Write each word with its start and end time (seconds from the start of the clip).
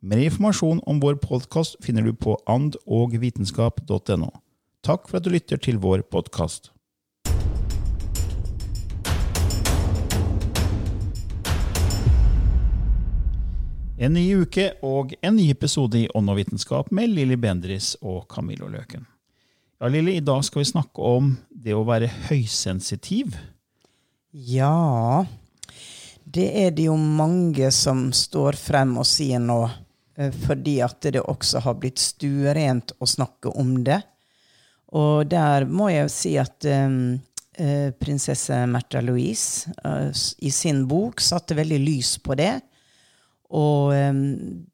Mer 0.00 0.18
informasjon 0.20 0.80
om 0.84 0.98
vår 1.00 1.14
podkast 1.14 1.78
finner 1.80 2.04
du 2.04 2.12
på 2.12 2.34
andogvitenskap.no. 2.46 4.28
Takk 4.84 5.06
for 5.08 5.16
at 5.16 5.24
du 5.24 5.30
lytter 5.32 5.56
til 5.56 5.78
vår 5.80 6.02
podkast. 6.12 6.68
En 13.96 14.12
ny 14.12 14.26
uke 14.44 14.66
og 14.84 15.14
en 15.24 15.38
ny 15.38 15.48
episode 15.54 16.02
i 16.02 16.10
Ånd 16.12 16.28
og 16.28 16.36
vitenskap 16.42 16.92
med 16.92 17.14
Lilly 17.16 17.40
Bendris 17.40 17.94
og 18.02 18.26
Camillo 18.28 18.68
Løken. 18.68 19.08
Ja, 19.80 19.88
Lilly, 19.88 20.18
i 20.20 20.24
dag 20.24 20.44
skal 20.44 20.60
vi 20.60 20.68
snakke 20.74 21.08
om 21.16 21.32
det 21.48 21.72
å 21.72 21.86
være 21.88 22.12
høysensitiv. 22.28 23.32
Ja 24.36 25.24
Det 26.20 26.46
er 26.66 26.76
det 26.76 26.90
jo 26.90 27.00
mange 27.00 27.72
som 27.72 28.10
står 28.12 28.60
frem 28.60 28.98
og 29.00 29.08
sier 29.08 29.40
nå, 29.40 29.62
fordi 30.16 30.78
at 30.80 31.02
det 31.12 31.20
også 31.20 31.60
har 31.60 31.74
blitt 31.80 32.00
stuerent 32.00 32.94
å 32.98 33.08
snakke 33.08 33.52
om 33.52 33.74
det. 33.84 33.98
Og 34.96 35.26
der 35.28 35.66
må 35.68 35.90
jeg 35.90 36.06
jo 36.06 36.12
si 36.12 36.32
at 36.40 36.66
um, 36.70 37.18
prinsesse 38.00 38.62
Märtha 38.70 39.02
Louise 39.04 39.72
uh, 39.84 40.08
i 40.38 40.52
sin 40.54 40.84
bok 40.88 41.20
satte 41.24 41.56
veldig 41.58 41.80
lys 41.82 42.16
på 42.22 42.36
det. 42.38 42.54
Og 43.56 43.92
um, 43.94 44.22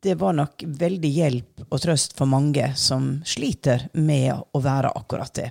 det 0.03 0.15
var 0.21 0.37
nok 0.37 0.65
veldig 0.67 1.11
hjelp 1.17 1.67
og 1.69 1.83
trøst 1.83 2.17
for 2.19 2.29
mange 2.31 2.71
som 2.79 3.19
sliter 3.29 3.89
med 3.99 4.33
å 4.33 4.63
være 4.63 4.93
akkurat 4.97 5.35
det. 5.37 5.51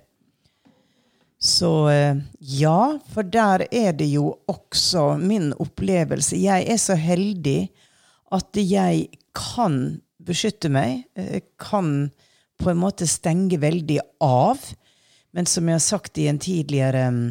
Så 1.41 1.71
uh, 1.89 2.17
ja, 2.39 2.97
for 3.13 3.25
der 3.25 3.65
er 3.73 3.95
det 3.97 4.11
jo 4.13 4.35
også 4.51 5.15
min 5.21 5.51
opplevelse. 5.57 6.37
Jeg 6.37 6.69
er 6.69 6.81
så 6.81 6.97
heldig 6.97 7.71
at 8.31 8.55
jeg 8.55 9.09
kan 9.37 10.01
beskytte 10.21 10.69
meg, 10.69 11.05
kan 11.59 12.11
på 12.61 12.69
en 12.69 12.81
måte 12.81 13.07
stenge 13.09 13.57
veldig 13.61 13.99
av. 14.23 14.61
Men 15.31 15.47
som 15.49 15.67
jeg 15.67 15.79
har 15.79 15.85
sagt 15.85 16.19
i 16.19 16.27
en 16.29 16.39
tidligere 16.41 17.07
mm, 17.09 17.23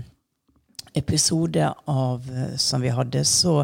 episode 0.99 1.75
av, 1.87 2.27
eh, 2.31 2.57
som 2.57 2.81
vi 2.81 2.93
hadde, 2.95 3.25
så 3.25 3.63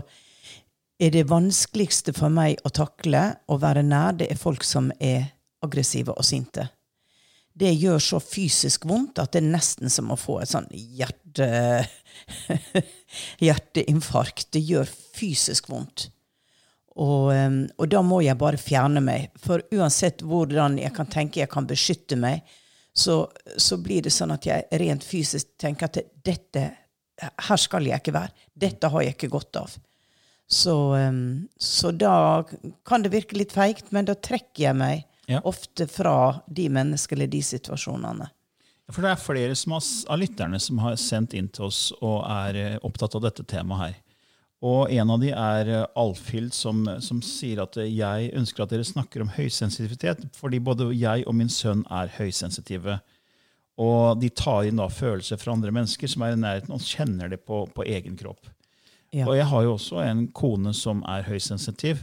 er 1.01 1.13
det 1.13 1.27
vanskeligste 1.29 2.15
for 2.17 2.33
meg 2.33 2.61
å 2.65 2.73
takle 2.73 3.29
å 3.53 3.59
være 3.61 3.85
nær, 3.85 4.17
det 4.17 4.31
er 4.33 4.41
folk 4.41 4.65
som 4.65 4.91
er 5.01 5.33
aggressive 5.65 6.15
og 6.15 6.25
sinte. 6.25 6.69
Det 7.57 7.73
gjør 7.73 8.01
så 8.05 8.21
fysisk 8.21 8.85
vondt 8.89 9.19
at 9.21 9.33
det 9.33 9.41
er 9.41 9.49
nesten 9.55 9.93
som 9.93 10.13
å 10.13 10.19
få 10.21 10.43
et 10.43 10.51
sånn 10.53 10.69
hjerte, 10.73 11.49
hjerteinfarkt. 13.47 14.51
Det 14.53 14.61
gjør 14.61 14.93
fysisk 15.17 15.71
vondt. 15.73 16.11
Og, 16.97 17.29
og, 17.77 17.87
da 17.93 18.01
må 18.01 18.23
jeg 18.25 18.39
bare 18.41 18.61
fjerne 18.61 19.03
meg. 19.05 19.29
For 19.43 19.65
uansett 19.77 20.25
hvordan 20.25 20.79
jeg 20.81 20.95
kan 20.97 21.11
tenke 21.13 21.43
jeg 21.43 21.53
kan 21.53 21.69
beskytte 21.69 22.17
meg, 22.21 22.47
så, 22.97 23.27
så 23.61 23.77
blir 23.77 24.07
det 24.07 24.15
sånn 24.15 24.33
at 24.33 24.47
jeg 24.49 24.81
rent 24.81 25.05
fysisk 25.05 25.53
tenker 25.61 25.91
at 25.91 25.99
dette 26.25 26.63
Her 27.17 27.61
skal 27.61 27.85
jeg 27.89 28.01
ikke 28.01 28.15
være. 28.17 28.33
Dette 28.53 28.89
har 28.93 29.05
jeg 29.05 29.17
ikke 29.17 29.33
godt 29.33 29.57
av. 29.61 29.77
Så, 30.49 30.77
så 31.59 31.93
da 31.97 32.45
kan 32.87 33.05
det 33.05 33.13
virke 33.13 33.37
litt 33.37 33.53
feigt, 33.57 33.89
men 33.93 34.07
da 34.09 34.15
trekker 34.15 34.63
jeg 34.69 34.77
meg 34.79 35.05
ja. 35.27 35.41
ofte 35.45 35.89
fra 35.91 36.43
de 36.47 36.69
mennesker 36.71 37.17
eller 37.17 37.31
de 37.33 37.43
situasjonene. 37.43 38.29
For 38.93 39.03
det 39.03 39.11
er 39.11 39.23
flere 39.23 39.57
av 39.57 40.21
lytterne 40.21 40.61
som 40.63 40.79
har 40.85 40.99
sendt 41.01 41.35
inn 41.35 41.49
til 41.51 41.67
oss 41.67 41.89
og 41.99 42.21
er 42.23 42.59
eh, 42.61 42.77
opptatt 42.87 43.17
av 43.19 43.25
dette 43.25 43.43
temaet 43.49 43.83
her. 43.83 43.97
Og 44.65 44.89
en 44.91 45.11
av 45.13 45.21
de 45.21 45.31
er 45.37 45.69
eh, 45.69 45.85
Alfhild, 46.01 46.55
som, 46.57 46.87
som, 47.05 47.21
sier 47.25 47.61
at 47.67 47.77
eh, 47.81 47.91
jeg 47.93 48.31
ønsker 48.39 48.65
at 48.65 48.73
dere 48.73 48.87
snakker 48.89 49.23
om 49.23 49.33
høysensitivitet, 49.35 50.25
fordi 50.37 50.63
både 50.65 50.89
jeg 50.97 51.27
og 51.29 51.37
min 51.37 51.53
sønn 51.53 51.85
er 51.93 52.13
høysensitive. 52.17 52.99
Og 53.77 54.17
de 54.23 54.31
tar 54.33 54.65
inn 54.65 54.81
da 54.81 54.89
følelser 54.89 55.37
fra 55.41 55.53
andre 55.53 55.75
mennesker 55.77 56.09
som 56.09 56.25
er 56.25 56.33
i 56.33 56.41
nærheten, 56.41 56.73
og 56.73 56.85
kjenner 56.85 57.29
det 57.33 57.43
på, 57.45 57.67
på 57.77 57.85
egen 57.85 58.17
kropp. 58.17 58.49
Ja. 59.13 59.27
Og 59.29 59.37
jeg 59.37 59.49
har 59.51 59.67
jo 59.67 59.75
også 59.77 60.01
en 60.05 60.27
kone 60.35 60.73
som 60.77 61.05
er 61.09 61.29
høysensitiv. 61.29 62.01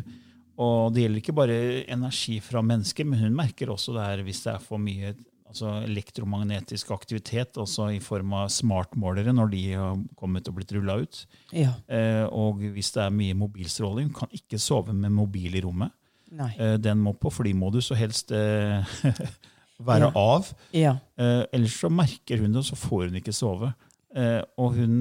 Og 0.62 0.94
det 0.94 1.04
gjelder 1.04 1.24
ikke 1.24 1.36
bare 1.36 1.60
energi 1.92 2.38
fra 2.46 2.62
mennesker, 2.62 3.08
men 3.10 3.24
hun 3.26 3.38
merker 3.38 3.74
også 3.74 3.96
det 3.96 4.06
her 4.06 4.22
hvis 4.26 4.44
det 4.46 4.54
er 4.54 4.62
for 4.62 4.82
mye 4.82 5.16
altså 5.54 5.72
elektromagnetisk 5.86 6.92
aktivitet, 6.96 7.58
også 7.62 7.92
i 7.94 8.00
form 8.04 8.34
av 8.42 8.50
smartmålere 8.52 9.34
når 9.36 9.52
de 9.54 9.64
har 9.72 10.00
kommet 10.20 10.50
og 10.50 10.58
blitt 10.58 10.74
rulla 10.74 10.98
ut. 11.04 11.20
Ja. 11.54 11.76
Eh, 11.88 12.26
og 12.26 12.64
hvis 12.74 12.92
det 12.96 13.06
er 13.06 13.14
mye 13.14 13.38
mobilstråling, 13.38 14.10
kan 14.18 14.34
ikke 14.34 14.60
sove 14.62 14.96
med 14.98 15.14
mobil 15.14 15.56
i 15.60 15.64
rommet. 15.64 15.94
Eh, 16.34 16.76
den 16.82 17.02
må 17.04 17.14
på 17.14 17.32
flymodus 17.34 17.92
og 17.94 18.00
helst 18.02 18.34
eh, 18.34 18.96
være 19.90 20.10
ja. 20.10 20.12
av. 20.18 20.52
Ja. 20.74 20.98
Eh, 21.22 21.44
ellers 21.54 21.78
så 21.84 21.94
merker 21.94 22.42
hun 22.42 22.52
det, 22.52 22.64
og 22.64 22.70
så 22.72 22.80
får 22.80 23.08
hun 23.12 23.22
ikke 23.22 23.36
sove. 23.36 23.70
Eh, 24.18 24.42
og 24.58 24.78
hun, 24.80 25.00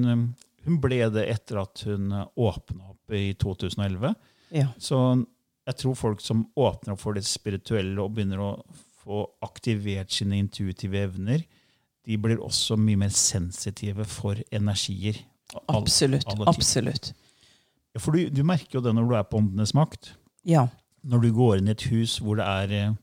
hun, 0.67 0.79
ble 0.81 1.01
det 1.13 1.25
etter 1.33 1.63
at 1.63 1.85
hun 1.89 2.13
åpna 2.13 2.93
opp 2.93 3.17
i 3.17 3.31
2011. 3.41 4.13
Så 4.77 4.97
jeg 5.65 5.77
tror 5.79 5.95
folk 5.97 6.21
som 6.21 6.45
åpner 6.53 6.93
opp 6.93 7.01
for 7.01 7.17
det 7.17 7.25
spirituelle 7.25 7.97
og 8.03 8.13
begynner 8.13 8.41
å 8.43 8.49
få 9.03 9.25
aktivert 9.43 10.11
sine 10.11 10.39
intuitive 10.41 11.03
evner, 11.07 11.43
de 12.03 12.17
blir 12.19 12.41
også 12.43 12.75
mye 12.79 12.99
mer 13.05 13.13
sensitive 13.15 14.05
for 14.09 14.39
energier. 14.51 15.21
All, 15.53 15.83
absolutt. 15.83 16.25
absolutt. 16.47 17.13
Ja, 17.93 18.01
for 18.01 18.15
du, 18.15 18.29
du, 18.33 18.43
merker 18.47 18.79
jo 18.79 18.83
det 18.83 18.95
når 18.95 19.09
du 19.09 19.15
er 19.15 19.25
på 19.29 19.39
Åndenes 19.39 19.75
makt. 19.77 20.13
Ja. 20.47 20.67
Når 21.03 21.27
du 21.27 21.33
går 21.35 21.59
inn 21.59 21.69
i 21.69 21.75
et 21.75 21.85
hus 21.91 22.17
hvor 22.23 22.39
det 22.39 22.47
er 22.47 22.73
eh, 22.73 22.95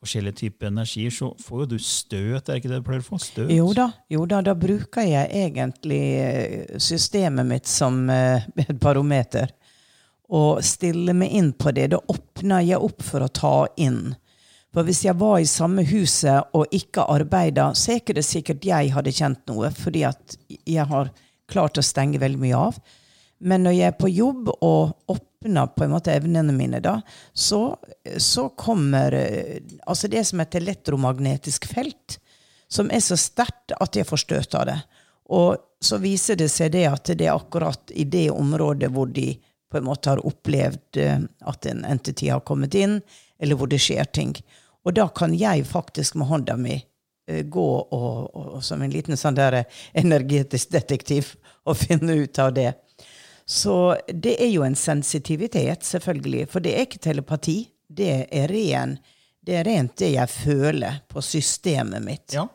forskjellige 0.00 0.40
typer 0.42 0.70
energier, 0.70 1.12
så 1.14 1.30
får 1.40 1.62
jo 1.62 1.68
du 1.74 1.78
støt. 1.78 2.48
er 2.48 2.58
ikke 2.58 2.72
det 2.72 2.80
du 2.80 2.88
pleier 2.88 3.04
å 3.04 3.06
få? 3.06 3.20
Støt? 3.22 3.52
Jo 3.54 3.70
da, 3.76 3.90
jo 4.10 4.24
da, 4.28 4.40
da 4.44 4.56
bruker 4.58 5.06
jeg 5.06 5.30
egentlig 5.44 6.02
eh, 6.24 6.78
systemet 6.82 7.46
mitt 7.46 7.70
som 7.70 8.02
eh, 8.10 8.48
et 8.66 8.76
barometer. 8.80 9.54
Og 10.30 10.60
stiller 10.62 11.16
meg 11.16 11.32
inn 11.34 11.54
på 11.58 11.72
det. 11.74 11.88
Da 11.94 12.02
åpner 12.10 12.66
jeg 12.66 12.82
opp 12.82 13.02
for 13.02 13.26
å 13.26 13.32
ta 13.34 13.54
inn 13.82 14.10
for 14.74 14.86
hvis 14.86 15.02
jeg 15.04 15.18
var 15.18 15.40
i 15.40 15.48
samme 15.50 15.82
huset 15.88 16.54
og 16.54 16.70
ikke 16.74 17.08
arbeida, 17.10 17.72
så 17.74 17.92
er 17.92 18.00
ikke 18.02 18.16
det 18.20 18.26
sikkert 18.26 18.66
jeg 18.66 18.92
hadde 18.94 19.14
kjent 19.14 19.42
noe, 19.50 19.72
fordi 19.74 20.04
at 20.06 20.36
jeg 20.48 20.86
har 20.90 21.10
klart 21.50 21.80
å 21.80 21.84
stenge 21.84 22.20
veldig 22.22 22.38
mye 22.40 22.60
av. 22.68 22.78
Men 23.40 23.64
når 23.64 23.74
jeg 23.74 23.90
er 23.90 23.98
på 23.98 24.12
jobb 24.12 24.50
og 24.52 25.10
åpner 25.10 25.72
på 25.74 25.86
en 25.86 25.94
måte 25.94 26.14
evnene 26.14 26.54
mine, 26.54 26.78
da, 26.84 26.98
så, 27.32 27.74
så 28.20 28.50
kommer 28.54 29.16
altså 29.88 30.10
det 30.12 30.26
som 30.28 30.42
et 30.44 30.58
elektromagnetisk 30.60 31.66
felt 31.70 32.20
som 32.70 32.90
er 32.94 33.02
så 33.02 33.18
sterkt 33.18 33.74
at 33.80 33.96
jeg 33.98 34.06
får 34.06 34.22
støt 34.22 34.54
av 34.54 34.68
det. 34.68 34.78
Og 35.34 35.58
så 35.82 35.98
viser 36.02 36.38
det 36.38 36.50
seg 36.52 36.72
det 36.74 36.86
at 36.90 37.10
det 37.18 37.26
er 37.26 37.34
akkurat 37.34 37.90
i 37.90 38.04
det 38.06 38.28
området 38.30 38.90
hvor 38.94 39.10
de 39.10 39.32
på 39.70 39.78
en 39.78 39.86
måte 39.86 40.10
har 40.10 40.22
opplevd 40.26 40.98
eh, 40.98 41.22
at 41.46 41.66
en 41.70 41.84
entity 41.86 42.28
har 42.30 42.42
kommet 42.46 42.74
inn, 42.74 42.98
eller 43.38 43.58
hvor 43.58 43.70
det 43.70 43.78
skjer 43.82 44.08
ting. 44.10 44.34
Og 44.86 44.96
da 44.96 45.08
kan 45.12 45.34
jeg 45.36 45.66
faktisk 45.68 46.16
med 46.20 46.30
hånda 46.30 46.56
mi 46.60 46.76
eh, 46.76 47.42
gå 47.44 47.68
og, 47.80 48.30
og, 48.36 48.60
som 48.64 48.82
en 48.82 48.92
liten 48.92 49.18
sånn 49.20 49.38
der 49.38 49.62
energetisk 49.92 50.72
detektiv 50.72 51.34
og 51.68 51.78
finne 51.84 52.22
ut 52.24 52.40
av 52.42 52.54
det. 52.56 52.72
Så 53.50 53.96
det 54.06 54.36
er 54.38 54.52
jo 54.52 54.62
en 54.62 54.78
sensitivitet, 54.78 55.82
selvfølgelig. 55.82 56.46
For 56.52 56.62
det 56.62 56.76
er 56.76 56.86
ikke 56.86 57.02
telepati. 57.02 57.64
Det 57.90 58.12
er, 58.30 58.46
ren, 58.46 58.94
det 59.42 59.56
er 59.58 59.66
rent 59.66 59.96
det 59.98 60.12
jeg 60.12 60.30
føler 60.30 61.00
på 61.10 61.22
systemet 61.24 62.04
mitt. 62.04 62.36
Ja, 62.36 62.46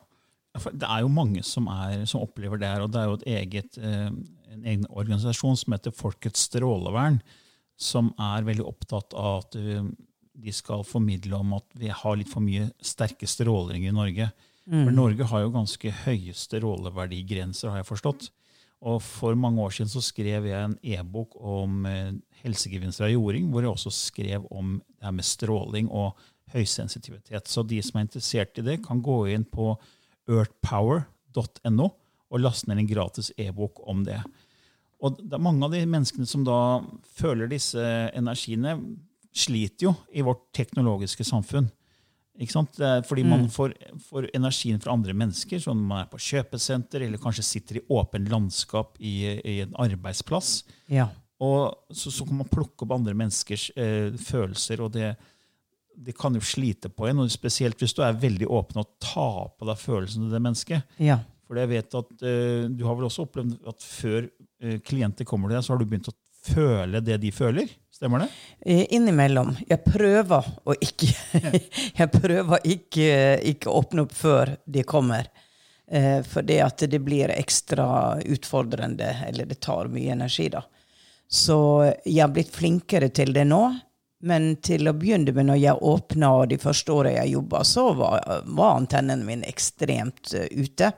for 0.55 0.71
det 0.71 0.87
er 0.87 1.03
jo 1.03 1.11
mange 1.11 1.43
som, 1.43 1.67
er, 1.67 2.05
som 2.07 2.23
opplever 2.23 2.61
det 2.61 2.69
her. 2.71 2.85
Og 2.85 2.93
det 2.93 3.01
er 3.01 3.09
jo 3.09 3.17
et 3.19 3.27
eget, 3.41 3.79
eh, 3.81 4.07
en 4.55 4.63
egen 4.63 4.87
organisasjon 4.87 5.59
som 5.59 5.75
heter 5.75 5.95
Folkets 5.95 6.47
strålevern, 6.47 7.19
som 7.75 8.13
er 8.15 8.47
veldig 8.47 8.63
opptatt 8.63 9.17
av 9.19 9.43
at 9.43 9.59
eh, 9.59 9.83
de 10.35 10.53
skal 10.53 10.83
formidle 10.87 11.37
om 11.37 11.55
at 11.57 11.65
vi 11.79 11.91
har 11.93 12.17
litt 12.17 12.31
for 12.31 12.43
mye 12.43 12.69
sterke 12.83 13.27
strålinger 13.29 13.91
i 13.91 13.95
Norge. 13.95 14.29
Mm. 14.65 14.81
For 14.81 14.95
Norge 14.95 15.27
har 15.31 15.43
jo 15.45 15.53
ganske 15.53 15.93
høye 16.05 16.35
stråleverdigrenser, 16.35 17.71
har 17.71 17.81
jeg 17.81 17.89
forstått. 17.89 18.29
Og 18.85 19.01
For 19.01 19.37
mange 19.39 19.63
år 19.63 19.73
siden 19.73 19.89
så 19.89 20.03
skrev 20.03 20.45
jeg 20.49 20.61
en 20.61 20.77
e-bok 20.83 21.37
om 21.39 21.85
eh, 21.89 22.13
helsegevinster 22.43 23.07
av 23.07 23.13
jording, 23.13 23.49
hvor 23.49 23.65
jeg 23.65 23.71
også 23.71 23.93
skrev 23.93 24.45
om 24.51 24.77
det 24.77 25.07
her 25.07 25.15
med 25.15 25.25
stråling 25.25 25.89
og 25.89 26.19
høysensitivitet. 26.53 27.49
Så 27.49 27.63
de 27.65 27.81
som 27.83 27.99
er 27.99 28.07
interessert 28.07 28.59
i 28.59 28.65
det, 28.65 28.81
kan 28.85 29.01
gå 29.03 29.23
inn 29.33 29.45
på 29.49 29.73
earthpower.no 30.29 31.89
og 32.35 32.41
laste 32.41 32.69
ned 32.69 32.83
en 32.83 32.89
gratis 32.89 33.31
e-bok 33.41 33.81
om 33.89 34.03
det. 34.05 34.19
Og 35.03 35.17
det 35.19 35.35
er 35.37 35.43
Mange 35.43 35.65
av 35.67 35.73
de 35.73 35.83
menneskene 35.85 36.27
som 36.29 36.45
da 36.47 36.81
føler 37.17 37.51
disse 37.51 37.81
energiene, 38.15 38.77
sliter 39.35 39.89
jo 39.89 39.95
i 40.15 40.23
vårt 40.25 40.47
teknologiske 40.55 41.25
samfunn. 41.27 41.67
Fordi 42.35 43.23
man 43.23 43.45
mm. 43.45 43.49
får, 43.49 43.73
får, 44.09 44.29
energien 44.35 44.79
fra 44.83 44.91
andre 44.91 45.13
mennesker, 45.15 45.59
sånn 45.63 45.83
man 45.87 46.03
er 46.03 46.09
på 46.11 46.19
kjøpesenter 46.19 47.05
eller 47.05 47.21
kanskje 47.21 47.45
sitter 47.47 47.79
i 47.79 47.85
åpen 47.95 48.27
landskap 48.31 48.97
i, 48.99 49.15
i 49.39 49.61
en 49.63 49.75
arbeidsplass. 49.79 50.65
Ja. 50.91 51.07
Og 51.43 51.95
så, 51.95 52.11
så, 52.11 52.25
kan 52.27 52.41
man 52.41 52.51
plukke 52.51 52.83
opp 52.83 52.95
andre 52.95 53.15
menneskers 53.15 53.69
eh, 53.75 54.11
følelser, 54.19 54.83
og 54.83 54.91
det, 54.95 55.13
det, 55.95 56.15
kan 56.15 56.35
jo 56.35 56.43
slite 56.43 56.91
på 56.91 57.07
en. 57.07 57.23
og 57.23 57.31
Spesielt 57.31 57.79
hvis 57.79 57.95
du 57.95 58.03
er 58.03 58.19
veldig 58.19 58.51
åpen 58.51 58.83
og 58.83 58.91
tar 59.03 59.55
på 59.55 59.67
deg 59.67 59.79
følelsene 59.79 60.27
til 60.27 60.35
det 60.35 60.43
mennesket. 60.43 60.99
Ja. 61.03 61.21
For 61.45 61.59
jeg 61.61 61.71
vet 61.71 61.97
at 61.99 62.23
eh, 62.25 62.67
Du 62.73 62.87
har 62.87 62.95
vel 62.97 63.07
også 63.07 63.27
opplevd 63.27 63.67
at 63.69 63.83
før 63.85 64.23
eh, 64.25 64.79
klienter 64.83 65.27
kommer 65.27 65.51
til 65.51 65.59
deg, 65.59 65.67
så 65.67 65.75
har 65.75 65.79
du 65.79 65.87
begynt 65.87 66.11
å 66.11 66.17
føle 66.45 67.01
det 67.03 67.17
de 67.23 67.31
føler? 67.33 67.71
Stemmer 67.95 68.25
det? 68.25 68.27
Eh, 68.65 68.85
innimellom. 68.97 69.53
Jeg 69.67 69.83
prøver 69.85 70.47
å 70.67 70.75
ikke 70.83 71.07
Jeg 71.99 72.11
prøver 72.11 72.67
ikke, 72.67 73.09
ikke 73.53 73.71
åpne 73.71 74.03
opp 74.05 74.15
før 74.15 74.55
de 74.65 74.83
kommer. 74.87 75.29
Eh, 75.87 76.19
for 76.27 76.43
det 76.43 76.59
at 76.65 76.83
det 76.91 76.99
blir 77.05 77.31
ekstra 77.31 78.17
utfordrende, 78.25 79.13
eller 79.27 79.47
det 79.47 79.61
tar 79.63 79.91
mye 79.93 80.15
energi, 80.17 80.49
da. 80.51 80.63
Så 81.27 81.57
jeg 82.03 82.21
har 82.21 82.33
blitt 82.33 82.53
flinkere 82.53 83.09
til 83.15 83.33
det 83.33 83.47
nå. 83.47 83.63
Men 84.25 84.55
til 84.63 84.89
å 84.89 84.95
begynne 84.97 85.33
med, 85.35 85.45
når 85.47 85.59
jeg 85.61 85.85
åpna 85.85 86.29
de 86.49 86.57
første 86.57 86.93
åra 86.93 87.11
jeg 87.13 87.35
jobba, 87.35 87.63
så 87.67 87.89
var, 87.93 88.23
var 88.57 88.79
antennene 88.79 89.27
mine 89.27 89.45
ekstremt 89.49 90.31
uh, 90.33 90.47
ute. 90.49 90.89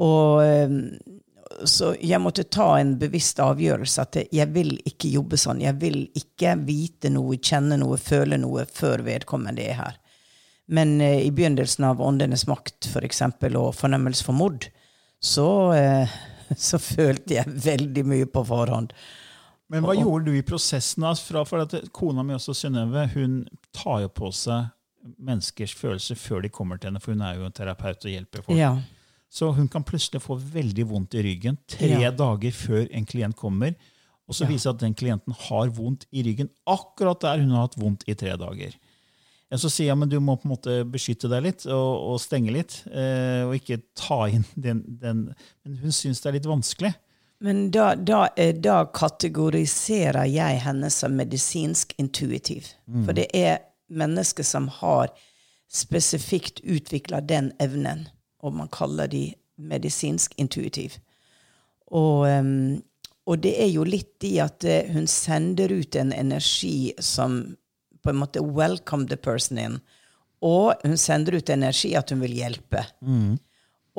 Og 0.00 0.40
så 1.64 1.92
jeg 2.00 2.20
måtte 2.22 2.44
ta 2.44 2.68
en 2.80 2.94
bevisst 3.00 3.40
avgjørelse 3.42 4.04
at 4.04 4.18
jeg 4.34 4.48
vil 4.54 4.74
ikke 4.88 5.10
jobbe 5.12 5.38
sånn. 5.40 5.62
Jeg 5.64 5.78
vil 5.80 6.04
ikke 6.18 6.56
vite 6.66 7.10
noe, 7.12 7.38
kjenne 7.38 7.78
noe, 7.80 7.98
føle 8.00 8.38
noe 8.40 8.66
før 8.70 9.04
vedkommende 9.06 9.64
er 9.64 9.78
her. 9.78 9.98
Men 10.72 11.00
eh, 11.00 11.20
i 11.26 11.30
begynnelsen 11.34 11.84
av 11.84 12.02
Åndenes 12.02 12.46
makt 12.48 12.88
for 12.92 13.04
eksempel, 13.04 13.58
og 13.60 13.74
Fornemmelse 13.76 14.24
for 14.24 14.36
mord, 14.36 14.68
så, 15.22 15.48
eh, 15.76 16.14
så, 16.68 16.78
følte 16.78 17.40
jeg 17.40 17.56
veldig 17.66 18.06
mye 18.08 18.28
på 18.30 18.44
forhånd. 18.48 18.94
Men 19.72 19.84
hva 19.84 19.96
og, 19.96 20.04
gjorde 20.04 20.30
du 20.30 20.38
i 20.38 20.44
prosessen? 20.46 21.06
Fra, 21.26 21.44
for 21.48 21.64
at 21.64 21.76
Kona 21.96 22.24
mi 22.26 22.36
også, 22.36 22.54
Synnøve, 22.56 23.08
hun 23.14 23.42
tar 23.74 24.04
jo 24.04 24.12
på 24.12 24.32
seg 24.36 24.70
menneskers 25.18 25.72
følelser 25.74 26.18
før 26.18 26.44
de 26.44 26.50
kommer 26.52 26.78
til 26.78 26.92
henne, 26.92 27.00
for 27.02 27.16
hun 27.16 27.24
er 27.26 27.38
jo 27.38 27.46
en 27.48 27.54
terapeut 27.56 28.04
og 28.04 28.12
hjelper 28.12 28.44
folk. 28.46 28.58
Ja. 28.58 28.76
Så 29.32 29.48
hun 29.56 29.68
kan 29.72 29.84
plutselig 29.84 30.20
få 30.20 30.36
veldig 30.36 30.84
vondt 30.90 31.14
i 31.16 31.22
ryggen 31.24 31.56
tre 31.70 31.94
ja. 32.04 32.10
dager 32.12 32.52
før 32.52 32.84
en 32.92 33.06
klient 33.08 33.36
kommer. 33.38 33.72
Og 34.28 34.36
så 34.36 34.44
ja. 34.44 34.50
viser 34.52 34.70
det 34.70 34.76
at 34.76 34.82
den 34.84 34.96
klienten 34.98 35.36
har 35.48 35.72
vondt 35.72 36.04
i 36.12 36.24
ryggen 36.26 36.50
akkurat 36.68 37.22
der 37.24 37.40
hun 37.40 37.54
har 37.56 37.64
hatt 37.64 37.78
vondt 37.80 38.04
i 38.04 38.16
tre 38.18 38.34
dager. 38.36 38.76
Så 39.56 39.68
sier 39.68 39.90
jeg 39.90 39.98
men 40.00 40.08
du 40.08 40.18
må 40.20 40.38
på 40.40 40.48
en 40.48 40.54
måte 40.54 40.76
beskytte 40.88 41.28
deg 41.32 41.44
litt 41.44 41.64
og, 41.68 42.12
og 42.12 42.20
stenge 42.20 42.52
litt, 42.54 42.78
eh, 42.88 43.42
og 43.44 43.56
ikke 43.56 43.82
ta 43.98 44.22
inn 44.32 44.46
den, 44.68 44.84
den 45.00 45.26
Men 45.64 45.80
hun 45.80 45.96
syns 45.96 46.22
det 46.22 46.30
er 46.30 46.38
litt 46.38 46.48
vanskelig. 46.48 46.92
Men 47.42 47.66
da, 47.74 47.92
da, 47.96 48.26
eh, 48.36 48.54
da, 48.54 48.84
kategoriserer 48.94 50.28
jeg 50.30 50.62
henne 50.62 50.92
som 50.94 51.16
medisinsk 51.18 51.96
intuitiv. 51.98 52.68
Mm. 52.86 53.04
For 53.04 53.16
det 53.16 53.30
er 53.34 53.64
mennesker 53.92 54.46
som 54.46 54.68
har 54.80 55.10
spesifikt 55.72 56.60
utvikla 56.68 57.24
den 57.24 57.50
evnen 57.60 58.06
og 58.42 58.54
man 58.58 58.70
kaller 58.72 59.10
de 59.10 59.30
medisinsk 59.62 60.34
intuitiv. 60.40 60.98
Og, 61.92 62.26
um, 62.26 62.82
og, 63.26 63.38
det 63.44 63.54
er 63.62 63.70
jo 63.70 63.84
litt 63.86 64.24
i 64.26 64.38
at 64.42 64.64
uh, 64.64 64.92
hun 64.94 65.06
sender 65.10 65.72
ut 65.72 65.96
en 65.96 66.12
energi 66.12 66.92
som 66.98 67.56
på 68.02 68.10
en 68.10 68.18
måte 68.18 68.42
welcome 68.42 69.06
the 69.08 69.16
person 69.16 69.58
in. 69.58 69.78
Og 70.42 70.74
hun 70.82 70.98
sender 70.98 71.38
ut 71.38 71.50
energi 71.54 71.94
at 71.94 72.10
hun 72.10 72.22
vil 72.24 72.34
hjelpe. 72.34 72.82
Mm. 73.00 73.36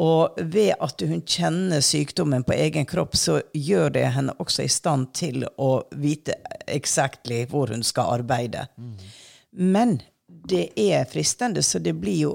Og 0.03 0.39
ved 0.41 0.73
at 0.81 1.03
hun 1.05 1.21
kjenner 1.21 1.83
sykdommen 1.85 2.43
på 2.43 2.55
egen 2.57 2.87
kropp, 2.89 3.15
så 3.15 3.37
gjør 3.53 3.93
det 3.93 4.07
henne 4.15 4.33
også 4.41 4.65
i 4.65 4.71
stand 4.71 5.11
til 5.15 5.45
å 5.61 5.85
vite 6.01 6.35
exactly 6.67 7.43
hvor 7.51 7.71
hun 7.71 7.85
skal 7.85 8.17
arbeide. 8.17 8.65
Mm. 8.75 8.95
Men 9.53 9.99
det 10.49 10.71
er 10.79 11.05
fristende, 11.05 11.61
så 11.63 11.79
det 11.79 11.93
blir 12.01 12.17
jo 12.25 12.33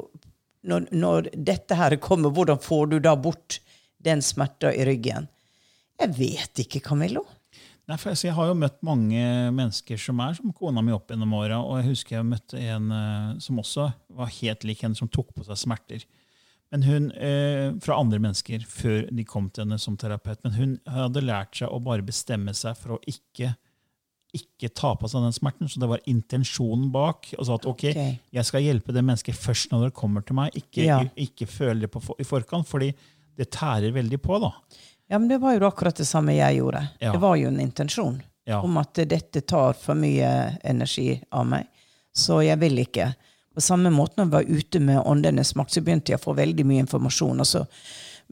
når, 0.68 0.90
når, 0.92 1.32
dette 1.34 1.78
her 1.78 1.96
kommer, 2.02 2.32
hvordan 2.34 2.60
får 2.62 2.92
du 2.92 2.98
da 3.02 3.14
bort 3.16 3.60
den 4.04 4.22
smerta 4.24 4.72
i 4.74 4.84
ryggen? 4.86 5.28
Jeg 5.98 6.14
vet 6.18 6.62
ikke, 6.64 6.82
Camillo. 6.84 7.24
Nei, 7.88 7.96
for 7.96 8.12
Jeg 8.12 8.36
har 8.36 8.50
jo 8.50 8.58
møtt 8.58 8.82
mange 8.84 9.20
mennesker 9.56 10.00
som 10.00 10.20
er 10.20 10.34
som 10.36 10.52
kona 10.52 10.82
mi 10.84 10.92
opp 10.92 11.08
gjennom 11.08 11.32
åra. 11.38 11.62
Og 11.64 11.80
jeg 11.80 11.88
husker 11.94 12.18
jeg 12.18 12.28
møtte 12.28 12.60
en 12.60 12.92
uh, 12.92 13.38
som 13.40 13.60
også 13.62 13.88
var 14.18 14.34
helt 14.42 14.66
lik 14.68 14.84
henne, 14.84 14.98
som 14.98 15.08
tok 15.08 15.32
på 15.34 15.46
seg 15.46 15.56
smerter. 15.56 16.04
Men 16.68 16.84
hun, 16.84 17.12
eh, 17.12 17.72
Fra 17.80 17.96
andre 17.96 18.18
mennesker 18.20 18.64
før 18.68 19.06
de 19.08 19.24
kom 19.24 19.48
til 19.48 19.64
henne 19.64 19.78
som 19.80 19.96
terapeut. 19.96 20.42
Men 20.44 20.52
hun 20.58 20.74
hadde 20.84 21.24
lært 21.24 21.56
seg 21.56 21.72
å 21.72 21.80
bare 21.80 22.04
bestemme 22.04 22.52
seg 22.52 22.76
for 22.76 22.98
å 22.98 23.02
ikke 23.08 23.54
ikke 24.36 24.68
ta 24.76 24.92
på 24.98 25.08
seg 25.08 25.24
den 25.24 25.34
smerten. 25.34 25.70
Så 25.70 25.80
det 25.80 25.88
var 25.90 26.02
intensjonen 26.10 26.90
bak. 26.92 27.30
og 27.38 27.46
sa 27.46 27.56
at 27.56 27.68
ok, 27.68 27.84
okay. 27.90 28.18
jeg 28.34 28.48
skal 28.48 28.64
hjelpe 28.64 28.94
det 28.94 29.04
mennesket 29.04 29.36
først 29.38 29.72
når 29.72 29.88
det 29.88 29.96
kommer 29.96 30.24
til 30.26 30.38
meg. 30.38 30.56
Ikke, 30.58 30.84
ja. 30.84 31.00
ikke 31.16 31.48
føle 31.48 31.86
det 31.86 31.92
på, 31.92 32.02
i 32.18 32.26
forkant, 32.28 32.68
fordi 32.68 32.92
det 33.38 33.50
tærer 33.54 33.94
veldig 33.94 34.20
på. 34.20 34.40
da. 34.42 34.52
Ja, 35.08 35.18
men 35.18 35.28
Det 35.28 35.38
var 35.40 35.54
jo 35.56 35.66
akkurat 35.66 35.96
det 35.96 36.08
samme 36.08 36.36
jeg 36.36 36.60
gjorde. 36.60 36.84
Ja. 37.00 37.12
Det 37.12 37.22
var 37.22 37.36
jo 37.40 37.48
en 37.48 37.60
intensjon 37.60 38.20
ja. 38.44 38.60
om 38.60 38.76
at 38.76 39.00
dette 39.08 39.40
tar 39.40 39.72
for 39.78 39.96
mye 39.96 40.58
energi 40.64 41.14
av 41.30 41.48
meg. 41.48 41.68
Så 42.14 42.42
jeg 42.44 42.58
vil 42.60 42.82
ikke. 42.82 43.12
På 43.54 43.62
samme 43.64 43.90
måte 43.90 44.18
når 44.18 44.26
jeg 44.26 44.34
var 44.34 44.60
ute 44.60 44.80
med 44.84 45.00
Åndenes 45.06 45.54
makt, 45.56 45.72
så 45.74 45.82
begynte 45.84 46.12
jeg 46.12 46.20
å 46.20 46.26
få 46.28 46.36
veldig 46.36 46.66
mye 46.68 46.84
informasjon. 46.84 47.40
og 47.40 47.46
så 47.46 47.64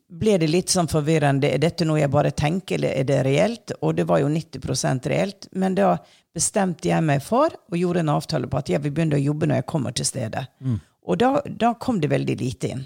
ble 0.06 0.36
det 0.38 0.48
litt 0.50 0.70
sånn 0.70 0.88
forvirrende. 0.90 1.50
Er 1.50 1.62
dette 1.62 1.86
noe 1.86 2.00
jeg 2.00 2.12
bare 2.12 2.32
tenker, 2.36 2.78
eller 2.78 2.94
er 2.94 3.06
det 3.08 3.22
reelt? 3.26 3.75
Og 3.82 3.96
det 3.98 4.06
var 4.08 4.22
jo 4.22 4.30
90% 4.30 5.08
reelt. 5.10 5.48
Men 5.58 5.75
da 5.78 5.96
bestemte 6.36 6.90
jeg 6.90 7.04
meg 7.04 7.22
for 7.25 7.54
og 7.70 7.78
gjorde 7.78 8.04
en 8.04 8.12
avtale 8.14 8.50
på 8.50 8.60
at 8.60 8.70
jeg 8.70 8.82
vil 8.84 8.94
begynne 8.94 9.18
å 9.18 9.25
jobbe 9.25 9.48
når 9.48 9.62
jeg 9.62 9.70
kommer 9.72 9.96
til 9.96 10.08
stedet. 10.08 10.44
Mm. 10.60 10.78
Og 11.06 11.18
da, 11.22 11.30
da, 11.46 11.72
kom 11.80 12.00
det 12.02 12.10
veldig 12.12 12.36
lite 12.40 12.72
inn. 12.75 12.84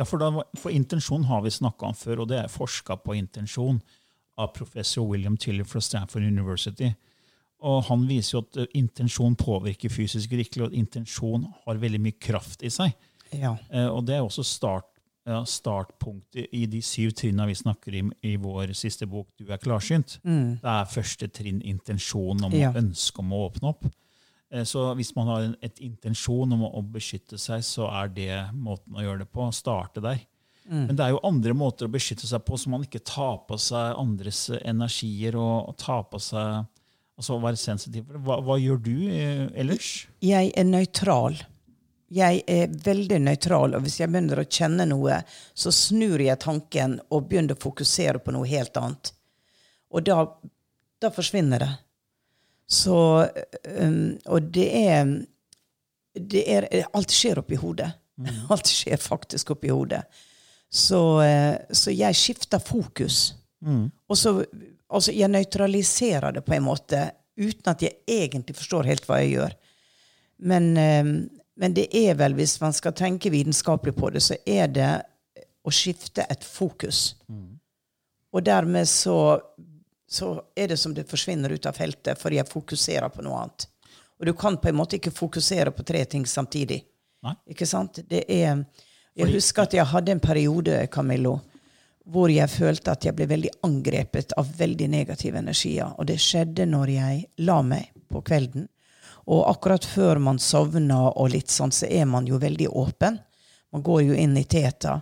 Ja, 0.00 0.06
For, 0.08 0.20
da, 0.20 0.44
for 0.56 0.72
intensjon 0.72 1.26
har 1.28 1.42
vi 1.44 1.52
snakka 1.52 1.90
om 1.90 1.96
før, 1.96 2.22
og 2.24 2.30
det 2.30 2.38
er 2.40 2.52
forska 2.52 2.96
på 3.04 3.16
intensjon 3.18 3.80
av 4.40 4.52
professor 4.56 5.04
William 5.04 5.36
Tiller 5.36 5.68
fra 5.68 5.82
Stanford 5.84 6.24
University. 6.24 6.88
Og 7.60 7.84
Han 7.90 8.06
viser 8.08 8.38
jo 8.38 8.44
at 8.46 8.76
intensjon 8.76 9.36
påvirker 9.36 9.92
fysisk 9.92 10.32
virkelig, 10.32 10.64
og 10.64 10.70
at 10.70 10.78
intensjon 10.80 11.44
har 11.66 11.82
veldig 11.82 12.00
mye 12.00 12.16
kraft 12.16 12.64
i 12.64 12.72
seg. 12.72 12.96
Ja. 13.36 13.54
Eh, 13.68 13.86
og 13.86 14.06
Det 14.08 14.16
er 14.16 14.24
også 14.24 14.44
start 14.46 14.88
ja, 15.28 15.40
startpunktet 15.44 16.48
i 16.56 16.64
de 16.70 16.80
syv 16.82 17.12
trinna 17.18 17.46
vi 17.46 17.54
snakker 17.58 17.96
i 17.98 18.02
i 18.26 18.36
vår 18.40 18.72
siste 18.74 19.06
bok, 19.06 19.28
'Du 19.36 19.52
er 19.52 19.58
klarsynt'. 19.58 20.18
Mm. 20.24 20.60
Det 20.62 20.70
er 20.74 20.92
første 20.94 21.28
trinn 21.28 21.60
intensjonen 21.60 22.44
om 22.48 22.52
ja. 22.56 22.72
ønske 22.72 23.20
om 23.20 23.32
å 23.32 23.44
åpne 23.50 23.68
opp. 23.68 23.84
Eh, 24.50 24.64
Så 24.64 24.94
hvis 24.94 25.14
man 25.16 25.26
har 25.26 25.40
en 25.42 25.56
et 25.62 25.78
intensjon 25.80 26.52
om 26.52 26.64
å, 26.64 26.74
å 26.78 26.82
beskytte 26.82 27.38
seg, 27.38 27.62
så 27.62 27.88
er 28.02 28.08
det 28.08 28.54
måten 28.54 28.96
å 28.96 29.02
gjøre 29.02 29.24
det 29.24 29.30
på. 29.30 29.52
Starte 29.52 30.00
der. 30.00 30.26
Men 30.70 30.94
det 30.94 31.02
er 31.02 31.10
jo 31.10 31.24
andre 31.26 31.52
måter 31.56 31.88
å 31.88 31.90
beskytte 31.90 32.28
seg 32.28 32.44
på, 32.46 32.54
så 32.54 32.70
man 32.70 32.84
ikke 32.84 33.02
tar 33.02 33.40
på 33.48 33.56
seg 33.58 33.96
andres 33.98 34.44
eh, 34.50 34.60
energier 34.70 35.34
og, 35.34 35.72
og 35.72 35.76
tar 35.76 36.04
på 36.10 36.20
seg 36.22 36.66
Altså 37.20 37.34
å 37.36 37.42
være 37.42 37.58
sensitiv. 37.60 38.06
Hva, 38.24 38.38
hva 38.40 38.54
gjør 38.56 38.78
du 38.80 38.94
eh, 39.12 39.42
ellers? 39.60 40.06
Jeg 40.24 40.54
er 40.56 40.64
nøytral. 40.64 41.34
Jeg 42.10 42.42
er 42.50 42.72
veldig 42.84 43.20
nøytral, 43.22 43.76
og 43.76 43.84
hvis 43.84 44.00
jeg 44.00 44.10
begynner 44.10 44.42
å 44.42 44.48
kjenne 44.50 44.86
noe, 44.90 45.20
så 45.54 45.70
snur 45.74 46.18
jeg 46.22 46.42
tanken 46.42 46.98
og 47.08 47.28
begynner 47.30 47.54
å 47.54 47.62
fokusere 47.62 48.18
på 48.24 48.34
noe 48.34 48.48
helt 48.50 48.76
annet. 48.80 49.12
Og 49.94 50.02
da, 50.06 50.24
da 51.02 51.10
forsvinner 51.14 51.62
det. 51.62 51.70
Så 52.70 52.96
um, 53.26 54.18
Og 54.30 54.50
det 54.54 54.66
er, 54.78 55.08
det 56.14 56.42
er 56.46 56.68
Alt 56.94 57.14
skjer 57.14 57.40
oppi 57.42 57.58
hodet. 57.58 57.90
Alt 58.52 58.70
skjer 58.70 59.00
faktisk 59.02 59.54
oppi 59.56 59.70
hodet. 59.70 60.04
Så, 60.70 61.00
eh, 61.22 61.56
så 61.74 61.90
jeg 61.90 62.14
skifter 62.14 62.62
fokus. 62.62 63.32
Og 64.06 64.18
så 64.18 64.36
altså 64.90 65.14
jeg 65.14 65.30
nøytraliserer 65.30 66.36
det 66.36 66.44
på 66.46 66.54
en 66.54 66.66
måte 66.66 67.08
uten 67.40 67.72
at 67.72 67.82
jeg 67.82 67.98
egentlig 68.06 68.56
forstår 68.58 68.88
helt 68.90 69.06
hva 69.08 69.18
jeg 69.22 69.32
gjør. 69.34 69.56
Men, 70.50 70.70
eh, 70.78 71.10
men 71.60 71.74
det 71.76 71.90
er 71.92 72.14
vel, 72.16 72.32
hvis 72.38 72.56
man 72.62 72.72
skal 72.72 72.94
tenke 72.96 73.30
vitenskapelig 73.30 73.92
på 73.96 74.08
det, 74.14 74.22
så 74.24 74.38
er 74.48 74.70
det 74.72 74.92
å 75.60 75.72
skifte 75.74 76.24
et 76.24 76.44
fokus. 76.44 77.16
Og 78.32 78.44
dermed 78.46 78.88
så, 78.88 79.36
så 80.08 80.30
er 80.56 80.72
det 80.72 80.78
som 80.80 80.94
det 80.96 81.04
forsvinner 81.10 81.52
ut 81.52 81.68
av 81.68 81.76
feltet, 81.76 82.16
fordi 82.18 82.40
jeg 82.40 82.48
fokuserer 82.48 83.12
på 83.12 83.26
noe 83.26 83.42
annet. 83.42 83.68
Og 84.20 84.30
du 84.30 84.32
kan 84.36 84.56
på 84.56 84.70
en 84.70 84.78
måte 84.78 84.96
ikke 84.96 85.12
fokusere 85.12 85.72
på 85.76 85.84
tre 85.84 86.04
ting 86.08 86.24
samtidig. 86.28 86.80
Nei. 87.24 87.36
Ikke 87.52 87.68
sant? 87.68 88.00
Det 88.08 88.24
er, 88.32 88.64
jeg 89.16 89.32
husker 89.34 89.68
at 89.68 89.76
jeg 89.76 89.88
hadde 89.92 90.16
en 90.16 90.24
periode, 90.24 90.80
Camillo, 90.92 91.38
hvor 92.08 92.32
jeg 92.32 92.48
følte 92.48 92.94
at 92.96 93.04
jeg 93.04 93.16
ble 93.16 93.28
veldig 93.28 93.52
angrepet 93.68 94.32
av 94.40 94.48
veldig 94.58 94.88
negative 94.96 95.44
energier. 95.44 95.92
Og 96.00 96.08
det 96.08 96.16
skjedde 96.24 96.64
når 96.72 96.96
jeg 96.96 97.24
la 97.44 97.60
meg 97.60 97.92
på 98.08 98.24
kvelden. 98.24 98.68
Og 99.26 99.44
akkurat 99.50 99.84
før 99.84 100.20
man 100.22 100.40
sovner, 100.40 101.12
og 101.16 101.32
litt 101.34 101.52
sånn, 101.52 101.72
så 101.74 101.88
er 101.90 102.06
man 102.08 102.26
jo 102.28 102.40
veldig 102.40 102.70
åpen. 102.72 103.18
Man 103.70 103.84
går 103.86 104.02
jo 104.08 104.18
inn 104.18 104.36
i 104.38 104.46
teta. 104.48 105.00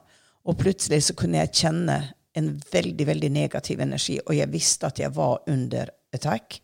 Og 0.49 0.57
plutselig 0.59 1.05
så 1.09 1.17
kunne 1.19 1.43
jeg 1.43 1.55
kjenne 1.63 1.99
en 2.39 2.55
veldig, 2.73 3.07
veldig 3.07 3.31
negativ 3.35 3.81
energi, 3.83 4.19
og 4.25 4.35
jeg 4.37 4.51
visste 4.53 4.89
at 4.89 5.01
jeg 5.03 5.13
var 5.17 5.43
under 5.51 5.91
attack. 6.15 6.61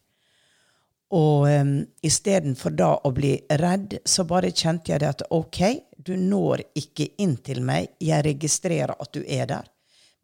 Og 1.15 1.47
um, 1.47 1.75
istedenfor 2.03 2.75
da 2.75 2.91
å 3.07 3.11
bli 3.15 3.35
redd, 3.61 3.99
så 4.05 4.25
bare 4.29 4.55
kjente 4.55 4.93
jeg 4.93 5.03
det 5.03 5.11
at 5.13 5.27
OK, 5.35 5.61
du 5.97 6.15
når 6.19 6.65
ikke 6.79 7.11
inn 7.23 7.37
til 7.45 7.61
meg. 7.65 7.93
Jeg 8.03 8.25
registrerer 8.27 8.95
at 8.99 9.13
du 9.15 9.23
er 9.23 9.47
der, 9.51 9.69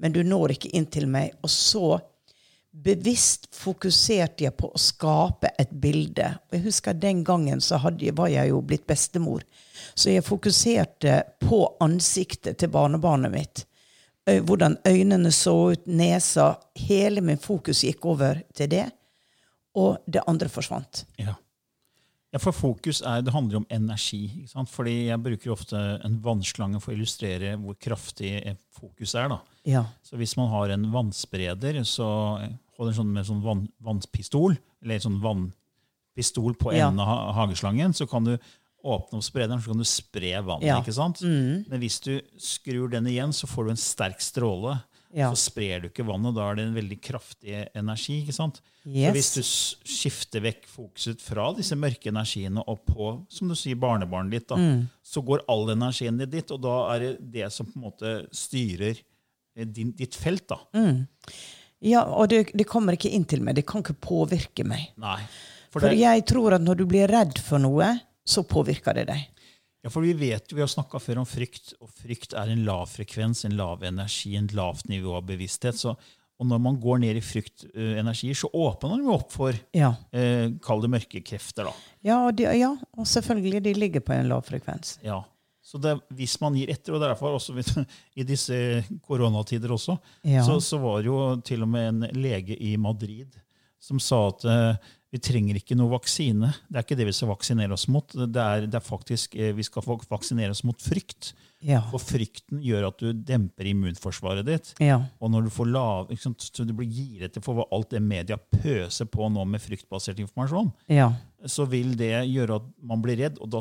men 0.00 0.14
du 0.14 0.22
når 0.26 0.56
ikke 0.56 0.72
inn 0.76 0.88
til 0.90 1.06
meg. 1.10 1.36
Og 1.44 1.52
så 1.52 1.98
bevisst 2.70 3.48
fokuserte 3.54 4.44
jeg 4.44 4.54
på 4.58 4.70
å 4.70 4.80
skape 4.80 5.50
et 5.58 5.70
bilde. 5.70 6.28
Jeg 6.52 6.64
husker 6.64 6.94
Den 6.94 7.24
gangen 7.24 7.60
så 7.60 7.80
hadde, 7.82 8.12
var 8.16 8.30
jeg 8.30 8.52
jo 8.52 8.60
blitt 8.62 8.86
bestemor. 8.86 9.42
Så 9.94 10.14
jeg 10.14 10.24
fokuserte 10.26 11.22
på 11.42 11.64
ansiktet 11.80 12.60
til 12.60 12.70
barnebarnet 12.72 13.32
mitt. 13.34 13.64
Hvordan 14.24 14.76
øynene 14.86 15.32
så 15.34 15.72
ut, 15.72 15.86
nesa. 15.86 16.54
Hele 16.78 17.20
min 17.24 17.40
fokus 17.40 17.82
gikk 17.84 18.06
over 18.06 18.42
til 18.54 18.70
det. 18.70 18.86
Og 19.74 20.02
det 20.06 20.22
andre 20.26 20.48
forsvant. 20.50 21.04
Ja. 21.18 21.34
Ja, 22.32 22.38
for 22.38 22.52
fokus 22.54 23.00
er, 23.02 23.22
det 23.26 23.32
handler 23.34 23.56
om 23.60 23.66
energi. 23.74 24.20
Ikke 24.42 24.52
sant? 24.52 24.70
Fordi 24.70 24.92
jeg 25.08 25.22
bruker 25.24 25.50
ofte 25.54 25.80
en 26.06 26.20
vannslange 26.22 26.80
for 26.80 26.92
å 26.92 26.96
illustrere 26.96 27.56
hvor 27.58 27.74
kraftig 27.82 28.56
fokus 28.76 29.14
er. 29.18 29.28
da. 29.32 29.40
Ja. 29.66 29.84
Så 30.06 30.16
hvis 30.20 30.36
man 30.38 30.48
har 30.52 30.70
en 30.76 30.86
vannspreder, 30.92 31.80
så 31.84 32.06
holder 32.78 32.94
sånn 32.96 33.10
med 33.12 33.26
sånn 33.26 33.42
vann, 33.44 33.66
vannpistol, 33.82 34.54
eller 34.82 35.02
sånn 35.02 35.18
vannpistol 35.20 36.54
på 36.56 36.72
Ja. 36.76 36.88
enden 36.88 37.00
av 37.04 37.34
hageslangen, 37.34 37.92
så 37.92 38.06
kan 38.08 38.24
du 38.24 38.38
åpne 38.84 39.18
opp 39.18 39.24
sprederen, 39.26 39.60
så 39.60 39.66
kan 39.74 39.78
du 39.78 39.84
spre 39.84 40.40
vannet. 40.42 40.64
Ja. 40.70 40.80
ikke 40.80 40.94
sant? 40.94 41.20
Men 41.22 41.80
hvis 41.82 42.00
du 42.00 42.20
skrur 42.38 42.88
den 42.90 43.04
igjen, 43.06 43.32
så 43.32 43.46
får 43.46 43.64
du 43.64 43.70
en 43.70 43.76
sterk 43.76 44.20
stråle. 44.20 44.82
Ja. 45.12 45.32
Så 45.34 45.50
sprer 45.50 45.80
du 45.82 45.88
ikke 45.88 46.04
vannet, 46.06 46.34
da 46.36 46.44
er 46.50 46.54
det 46.60 46.64
en 46.68 46.74
veldig 46.76 47.00
kraftig 47.02 47.54
energi. 47.74 48.20
ikke 48.22 48.34
sant? 48.36 48.60
Yes. 48.86 49.08
Så 49.08 49.14
hvis 49.16 49.30
du 49.34 49.90
skifter 49.90 50.40
vekk 50.44 50.68
fokuset 50.70 51.20
fra 51.20 51.48
disse 51.56 51.74
mørke 51.74 52.12
energiene 52.12 52.62
og 52.62 52.84
på 52.86 53.08
som 53.28 53.48
du 53.50 53.56
sier, 53.58 53.74
barnebarnet 53.74 54.30
ditt, 54.36 54.46
da, 54.48 54.56
Mm. 54.56 54.84
så 55.02 55.22
går 55.26 55.42
all 55.48 55.66
energien 55.74 56.16
din 56.18 56.30
dit, 56.30 56.50
og 56.54 56.60
da 56.62 56.76
er 56.94 56.98
det 57.00 57.32
det 57.32 57.50
som 57.52 57.66
på 57.66 57.76
en 57.76 57.82
måte 57.90 58.12
styrer 58.32 59.00
eh, 59.56 59.64
din, 59.66 59.90
ditt 59.98 60.14
felt. 60.14 60.46
da. 60.46 60.58
Mm. 60.74 61.06
Ja, 61.82 62.04
og 62.04 62.28
det, 62.28 62.52
det 62.54 62.66
kommer 62.68 62.92
ikke 62.94 63.10
inn 63.10 63.24
til 63.24 63.40
meg. 63.42 63.56
Det 63.56 63.66
kan 63.66 63.82
ikke 63.82 63.96
påvirke 64.00 64.64
meg. 64.68 64.92
Nei. 65.00 65.18
For, 65.70 65.80
For 65.80 65.88
det, 65.88 65.98
jeg 65.98 66.24
tror 66.26 66.54
at 66.54 66.62
når 66.62 66.76
du 66.76 66.86
blir 66.86 67.08
redd 67.08 67.38
for 67.38 67.58
noe, 67.62 68.00
så 68.26 68.42
påvirker 68.46 68.94
det 68.94 69.06
deg. 69.08 69.26
Ja, 69.82 69.90
for 69.90 70.04
vi 70.04 70.12
vet 70.12 70.50
jo, 70.52 70.56
vi 70.58 70.62
har 70.64 70.68
snakka 70.70 70.98
før 71.00 71.22
om 71.22 71.26
frykt, 71.28 71.74
og 71.80 71.88
frykt 71.96 72.34
er 72.36 72.50
en 72.52 72.64
lav 72.66 72.86
frekvens, 72.92 73.44
en 73.48 73.54
lav 73.56 73.82
energi, 73.88 74.34
en 74.36 74.50
lavt 74.52 74.88
nivå 74.92 75.14
av 75.16 75.24
bevissthet. 75.30 75.78
Så, 75.80 75.94
og 76.40 76.46
når 76.48 76.60
man 76.60 76.76
går 76.80 76.98
ned 77.02 77.16
i 77.16 77.24
fryktenergier, 77.24 78.36
så 78.36 78.48
åpner 78.56 78.94
man 78.94 79.02
jo 79.04 79.14
opp 79.16 79.32
for 79.32 79.56
Ja, 79.76 79.94
eh, 80.12 80.50
kall 80.64 80.80
det 80.84 80.90
mørke 80.92 81.20
krefter. 81.24 81.64
da. 81.68 81.72
ja, 82.04 82.18
og, 82.26 82.34
de, 82.36 82.44
ja 82.58 82.70
og 82.96 83.06
selvfølgelig, 83.08 83.62
de 83.64 83.74
ligger 83.76 84.00
på 84.04 84.12
en 84.16 84.28
lav 84.28 84.42
frekvens. 84.48 84.98
Ja. 85.04 85.22
Så 85.62 85.78
det, 85.78 85.92
hvis 86.16 86.38
man 86.40 86.56
gir 86.56 86.70
etter, 86.72 86.94
og 86.96 87.02
derfor 87.04 87.36
også 87.36 87.54
i 88.20 88.24
disse 88.26 88.56
koronatider 89.06 89.70
også, 89.76 89.98
Ja. 90.24 90.42
så, 90.44 90.58
så 90.60 90.78
var 90.82 91.00
det 91.02 91.06
jo 91.12 91.20
til 91.46 91.62
og 91.62 91.68
med 91.68 91.88
en 91.88 92.00
lege 92.20 92.56
i 92.56 92.76
Madrid 92.80 93.36
som 93.80 94.00
sa 94.02 94.26
at 94.28 94.44
eh, 94.44 94.76
vi 95.10 95.18
trenger 95.18 95.56
ikke 95.58 95.74
noe 95.74 95.90
vaksine. 95.90 96.52
Det 96.70 96.78
er 96.78 96.84
ikke 96.86 96.96
det 97.00 97.06
vi 97.08 97.14
skal 97.16 97.32
vaksinere 97.32 97.74
oss 97.74 97.88
mot. 97.90 98.12
Det 98.14 98.38
er, 98.42 98.66
det 98.70 98.78
er 98.78 98.84
faktisk, 98.86 99.34
eh, 99.34 99.52
Vi 99.56 99.64
skal 99.66 99.82
vaksinere 100.08 100.50
oss 100.54 100.62
mot 100.64 100.78
frykt. 100.78 101.32
Ja. 101.60 101.82
For 101.90 101.98
frykten 102.00 102.62
gjør 102.64 102.86
at 102.88 103.02
du 103.02 103.10
demper 103.12 103.66
immunforsvaret 103.68 104.46
ditt. 104.46 104.70
Ja. 104.80 105.00
Og 105.20 105.30
når 105.34 105.44
du 105.44 105.50
får 105.52 105.66
lav, 105.68 106.12
sant, 106.16 106.40
så 106.40 106.64
du 106.64 106.72
blir 106.72 106.88
giret 106.88 107.34
til 107.34 107.42
for 107.44 107.66
alt 107.70 107.90
det 107.90 108.00
media 108.00 108.38
pøser 108.38 109.04
på 109.12 109.26
nå 109.28 109.44
med 109.44 109.60
fryktbasert 109.60 110.22
informasjon, 110.22 110.70
Ja. 110.88 111.10
så 111.44 111.66
vil 111.68 111.96
det 112.00 112.14
gjøre 112.30 112.56
at 112.62 112.70
man 112.80 113.02
blir 113.02 113.18
redd, 113.20 113.36
og 113.42 113.50
da, 113.52 113.60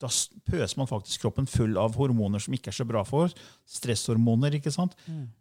da 0.00 0.08
pøser 0.48 0.78
man 0.80 0.88
faktisk 0.88 1.20
kroppen 1.26 1.46
full 1.50 1.76
av 1.76 1.94
hormoner 2.00 2.40
som 2.40 2.54
ikke 2.56 2.68
er 2.72 2.78
så 2.78 2.86
bra 2.88 3.02
for 3.04 3.26
oss. 3.28 3.34
Stresshormoner. 3.68 4.54
ikke 4.56 4.72
sant? 4.72 4.94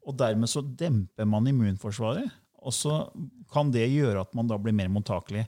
Og 0.04 0.18
dermed 0.20 0.50
så 0.52 0.62
demper 0.66 1.26
man 1.30 1.48
immunforsvaret, 1.48 2.28
og 2.60 2.76
så 2.76 3.02
kan 3.52 3.72
det 3.74 3.88
gjøre 3.88 4.24
at 4.26 4.36
man 4.38 4.50
da 4.50 4.58
blir 4.62 4.76
mer 4.76 4.92
mottakelig. 4.92 5.46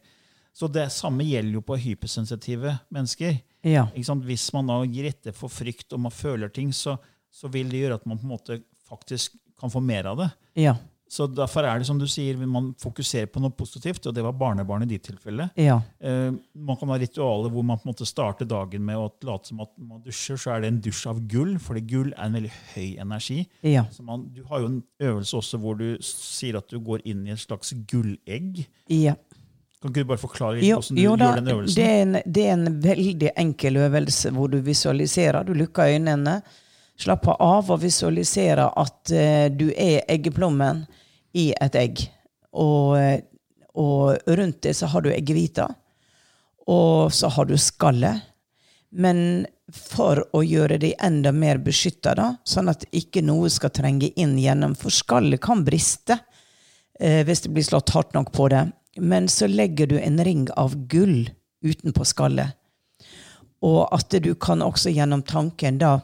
Så 0.53 0.67
det 0.67 0.89
samme 0.91 1.23
gjelder 1.23 1.59
jo 1.59 1.63
på 1.63 1.77
hypersensitive 1.79 2.73
mennesker. 2.91 3.37
Ja. 3.67 3.85
Ikke 3.93 4.07
sant? 4.07 4.25
Hvis 4.27 4.49
man 4.55 4.67
da 4.71 4.81
gir 4.83 5.07
etter 5.09 5.35
for 5.35 5.53
frykt 5.53 5.93
og 5.95 6.03
man 6.07 6.13
føler 6.15 6.51
ting, 6.51 6.73
så, 6.75 6.97
så 7.31 7.51
vil 7.51 7.71
det 7.71 7.83
gjøre 7.83 7.99
at 8.01 8.07
man 8.09 8.19
på 8.19 8.27
en 8.27 8.33
måte 8.33 8.59
faktisk 8.89 9.37
kan 9.61 9.71
få 9.71 9.79
mer 9.85 10.09
av 10.11 10.23
det. 10.23 10.29
Ja. 10.59 10.75
Så 11.11 11.25
derfor 11.27 11.65
er 11.67 11.81
det 11.81 11.85
som 11.89 11.97
du 11.99 12.05
sier, 12.07 12.37
man 12.47 12.69
fokuserer 12.79 13.27
på 13.27 13.41
noe 13.43 13.51
positivt, 13.51 14.05
og 14.07 14.13
det 14.15 14.23
var 14.23 14.35
barnebarn 14.39 14.85
i 14.85 14.87
ditt 14.93 15.03
tilfelle. 15.09 15.49
Ja. 15.59 15.81
Eh, 15.99 16.29
man 16.55 16.77
kan 16.79 16.93
ha 16.93 16.95
ritualer 17.01 17.51
hvor 17.51 17.65
man 17.67 17.81
på 17.81 17.83
en 17.83 17.91
måte 17.91 18.07
starter 18.07 18.47
dagen 18.47 18.85
med 18.87 18.95
å 18.95 19.09
late 19.27 19.51
som 19.51 19.59
at 19.59 19.73
man 19.75 19.99
dusjer. 20.05 20.39
Så 20.39 20.53
er 20.53 20.63
det 20.63 20.69
en 20.71 20.79
dusj 20.85 21.01
av 21.11 21.19
gull, 21.33 21.57
fordi 21.59 21.83
gull 21.89 22.13
er 22.13 22.29
en 22.29 22.37
veldig 22.39 22.51
høy 22.77 22.85
energi. 23.03 23.41
Ja. 23.67 23.83
Så 23.91 24.05
man, 24.07 24.23
du 24.31 24.45
har 24.47 24.63
jo 24.63 24.69
en 24.69 24.77
øvelse 25.03 25.41
også 25.41 25.59
hvor 25.59 25.75
du 25.81 25.89
sier 26.05 26.61
at 26.61 26.71
du 26.71 26.79
går 26.79 27.03
inn 27.11 27.27
i 27.27 27.35
et 27.35 27.43
slags 27.43 27.75
gullegg. 27.91 28.63
ja. 28.87 29.17
Kan 29.81 29.89
ikke 29.89 30.03
du 30.03 30.09
bare 30.11 30.21
forklare 30.21 30.59
litt 30.59 30.69
hvordan 30.69 30.97
du 30.97 31.01
jo 31.01 31.13
da, 31.17 31.27
gjør 31.27 31.39
den 31.39 31.51
øvelsen? 31.55 31.75
det 31.75 31.85
er, 31.89 32.01
en, 32.05 32.33
det 32.35 32.41
er 32.45 32.51
en 32.53 32.81
veldig 32.83 33.31
enkel 33.41 33.79
øvelse 33.81 34.31
hvor 34.35 34.51
du 34.53 34.59
visualiserer. 34.61 35.43
Du 35.43 35.55
lukker 35.57 35.89
øynene, 35.89 36.35
slapper 37.01 37.41
av 37.41 37.71
og 37.73 37.81
visualiserer 37.81 38.67
at 38.77 39.15
uh, 39.17 39.47
du 39.49 39.71
er 39.73 40.05
eggeplommen 40.05 40.85
i 41.37 41.51
et 41.61 41.77
egg. 41.79 42.03
Og, 42.51 42.97
og 43.79 44.33
rundt 44.39 44.61
det 44.65 44.75
så 44.77 44.89
har 44.91 45.03
du 45.03 45.11
eggehvita, 45.13 45.69
og 46.67 47.13
så 47.15 47.31
har 47.31 47.47
du 47.49 47.57
skallet. 47.59 48.27
Men 48.91 49.45
for 49.71 50.19
å 50.35 50.41
gjøre 50.43 50.77
de 50.81 50.91
enda 50.99 51.31
mer 51.31 51.61
beskytta, 51.63 52.15
sånn 52.43 52.71
at 52.71 52.83
ikke 52.91 53.23
noe 53.23 53.49
skal 53.51 53.71
trenge 53.71 54.11
inn 54.19 54.35
gjennom 54.39 54.75
For 54.75 54.91
skallet 54.91 55.39
kan 55.43 55.63
briste 55.63 56.17
eh, 56.99 57.23
hvis 57.27 57.45
det 57.45 57.53
blir 57.55 57.63
slått 57.63 57.93
hardt 57.95 58.15
nok 58.17 58.33
på 58.35 58.49
det. 58.51 58.65
Men 58.99 59.29
så 59.31 59.47
legger 59.47 59.87
du 59.87 59.97
en 59.99 60.19
ring 60.23 60.47
av 60.59 60.75
gull 60.91 61.29
utenpå 61.63 62.05
skallet. 62.05 62.57
Og 63.63 63.85
at 63.93 64.11
du 64.23 64.33
kan 64.35 64.63
også 64.65 64.91
gjennom 64.91 65.23
tanken 65.23 65.79
da 65.79 65.99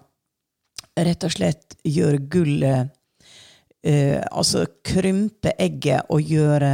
rett 0.97 1.25
og 1.25 1.33
slett 1.33 1.75
gjøre 1.85 2.23
gullet 2.31 2.93
eh, 3.83 4.21
Altså 4.31 4.65
krympe 4.85 5.53
egget 5.59 6.09
og 6.13 6.21
gjøre 6.21 6.71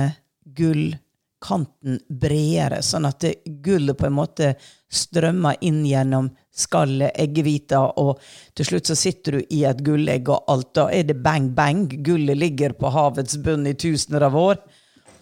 gullkanten 0.53 1.99
bredere, 2.09 2.81
sånn 2.85 3.07
at 3.09 3.25
gullet 3.63 3.97
på 3.97 4.07
en 4.07 4.17
måte 4.17 4.53
strømmer 4.93 5.57
inn 5.65 5.81
gjennom 5.87 6.29
skallet, 6.53 7.15
eggehvita, 7.17 7.79
og 7.97 8.21
til 8.53 8.67
slutt 8.69 8.91
så 8.91 8.97
sitter 8.97 9.39
du 9.39 9.55
i 9.55 9.63
et 9.65 9.81
gullegg, 9.85 10.29
og 10.29 10.51
alt 10.53 10.73
da 10.77 10.87
er 10.93 11.07
det 11.09 11.17
bang, 11.25 11.49
bang. 11.57 11.87
Gullet 12.05 12.37
ligger 12.37 12.75
på 12.77 12.91
havets 12.93 13.39
bunn 13.41 13.65
i 13.69 13.73
tusener 13.73 14.27
av 14.29 14.37
år, 14.37 14.61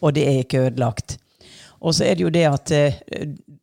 og 0.02 0.18
det 0.18 0.28
er 0.28 0.42
ikke 0.44 0.66
ødelagt. 0.68 1.18
Og 1.82 1.96
så 1.96 2.06
er 2.10 2.18
det 2.18 2.26
jo 2.26 2.34
det 2.34 2.46
at 2.50 2.74
eh, 2.76 3.00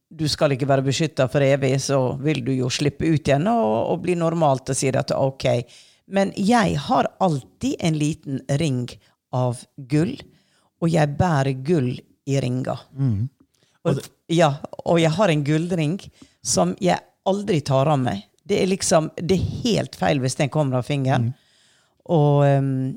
du 0.09 0.25
skal 0.31 0.55
ikke 0.55 0.69
være 0.69 0.87
beskytta 0.87 1.29
for 1.31 1.45
evig, 1.45 1.77
så 1.85 2.01
vil 2.23 2.41
du 2.47 2.55
jo 2.57 2.71
slippe 2.73 3.07
ut 3.07 3.29
igjen 3.29 3.47
og, 3.51 3.93
og 3.93 4.01
bli 4.03 4.17
normalt 4.19 4.73
og 4.73 4.79
si 4.79 4.91
at 4.91 5.13
ok. 5.15 5.47
Men 6.09 6.33
jeg 6.37 6.79
har 6.88 7.09
alltid 7.21 7.77
en 7.79 7.99
liten 7.99 8.41
ring 8.61 8.87
av 9.35 9.61
gull, 9.91 10.15
og 10.81 10.93
jeg 10.93 11.17
bærer 11.19 11.59
gull 11.67 11.91
i 12.29 12.38
ringer. 12.41 12.81
Mm. 12.97 13.29
Og, 13.88 14.00
ja, 14.33 14.53
og 14.85 15.00
jeg 15.00 15.12
har 15.17 15.33
en 15.33 15.45
gullring 15.45 15.99
som 16.45 16.75
jeg 16.83 17.00
aldri 17.29 17.61
tar 17.65 17.91
av 17.93 18.00
meg. 18.00 18.25
Det 18.49 18.62
er 18.62 18.71
liksom, 18.71 19.11
det 19.17 19.37
er 19.37 19.50
helt 19.65 19.99
feil 20.00 20.23
hvis 20.23 20.38
den 20.41 20.53
kommer 20.53 20.81
av 20.81 20.88
fingeren. 20.88 21.33
Og, 22.09 22.45
um, 22.49 22.97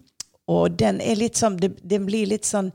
og 0.52 0.78
den 0.80 1.02
er 1.04 1.20
litt 1.20 1.40
sånn 1.40 1.58
det, 1.60 1.74
det 1.84 2.00
blir 2.06 2.30
litt 2.32 2.48
sånn 2.48 2.72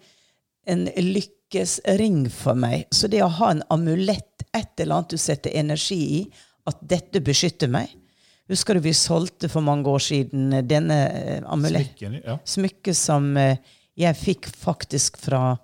en 0.69 0.85
lykkesring 1.01 2.27
for 2.33 2.59
meg. 2.59 2.85
Så 2.93 3.09
det 3.09 3.23
å 3.25 3.33
ha 3.39 3.55
en 3.55 3.65
amulett, 3.73 4.45
et 4.53 4.81
eller 4.83 4.99
annet 4.99 5.15
du 5.17 5.21
setter 5.21 5.57
energi 5.57 6.01
i, 6.19 6.21
at 6.69 6.81
dette 6.85 7.23
beskytter 7.25 7.71
meg 7.73 7.93
Husker 8.49 8.75
du 8.79 8.81
vi 8.85 8.93
solgte 8.95 9.49
for 9.51 9.65
mange 9.67 9.91
år 9.91 10.03
siden 10.03 10.53
denne 10.71 10.99
eh, 11.11 11.41
amulett? 11.51 11.97
Ja. 12.03 12.37
Smykket 12.47 12.97
som 12.97 13.33
eh, 13.41 13.57
jeg 13.99 14.15
fikk 14.21 14.47
faktisk 14.53 15.17
fra 15.19 15.57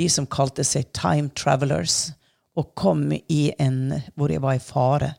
de 0.00 0.06
som 0.08 0.24
kalte 0.26 0.64
seg 0.64 0.86
Time 0.96 1.28
Travelers, 1.36 2.12
og 2.56 2.70
kom 2.76 3.10
i 3.12 3.42
en 3.60 3.92
hvor 4.16 4.32
jeg 4.32 4.40
var 4.44 4.56
i 4.56 4.62
fare 4.64 5.10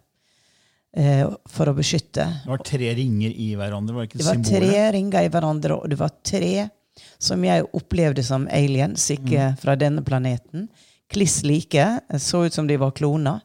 eh, 0.98 1.25
for 1.50 1.70
å 1.70 1.75
beskytte. 1.77 2.25
Det 2.43 2.50
var 2.50 2.63
tre 2.65 2.89
ringer 2.98 3.34
i 3.34 3.51
hverandre, 3.58 3.93
var 3.96 4.05
det 4.05 4.10
ikke 4.12 4.22
Det 4.22 4.27
var 4.27 4.39
symbolet? 4.39 4.58
tre 4.63 4.84
ringer 4.98 5.27
i 5.27 5.32
hverandre, 5.34 5.77
og 5.77 5.89
det 5.93 6.00
var 6.01 6.15
tre 6.25 6.51
som 7.22 7.41
jeg 7.46 7.65
opplevde 7.74 8.24
som 8.25 8.48
aliens, 8.53 9.05
ikke 9.13 9.51
Mm. 9.53 9.58
fra 9.62 9.75
denne 9.75 10.03
planeten. 10.05 10.67
Kliss 11.10 11.43
like. 11.43 11.86
Så 12.22 12.46
ut 12.46 12.53
som 12.53 12.67
de 12.70 12.77
var 12.77 12.91
kloner. 12.91 13.41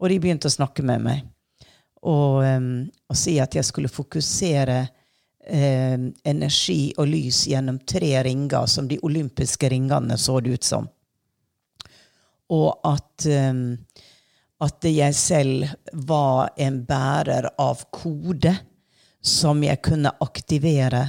Og 0.00 0.08
de 0.10 0.18
begynte 0.18 0.46
å 0.50 0.54
snakke 0.54 0.82
med 0.86 1.02
meg. 1.02 1.22
Og, 2.06 2.44
og 3.08 3.16
si 3.18 3.38
at 3.42 3.56
jeg 3.58 3.66
skulle 3.66 3.90
fokusere 3.90 4.78
em, 5.48 6.12
energi 6.24 6.92
og 6.96 7.08
lys 7.10 7.46
gjennom 7.50 7.80
tre 7.82 8.12
ringer, 8.22 8.66
som 8.66 8.88
de 8.88 9.00
olympiske 9.02 9.68
ringene 9.72 10.18
så 10.18 10.38
det 10.40 10.58
ut 10.58 10.64
som. 10.64 10.88
Og 12.54 12.86
at, 12.86 13.26
em, 13.26 13.78
at 14.62 14.84
jeg 14.84 15.14
selv 15.14 15.66
var 15.92 16.52
en 16.56 16.82
bærer 16.86 17.50
av 17.58 17.82
kode 17.90 18.54
som 19.24 19.62
jeg 19.64 19.82
kunne 19.82 20.14
aktivere 20.22 21.04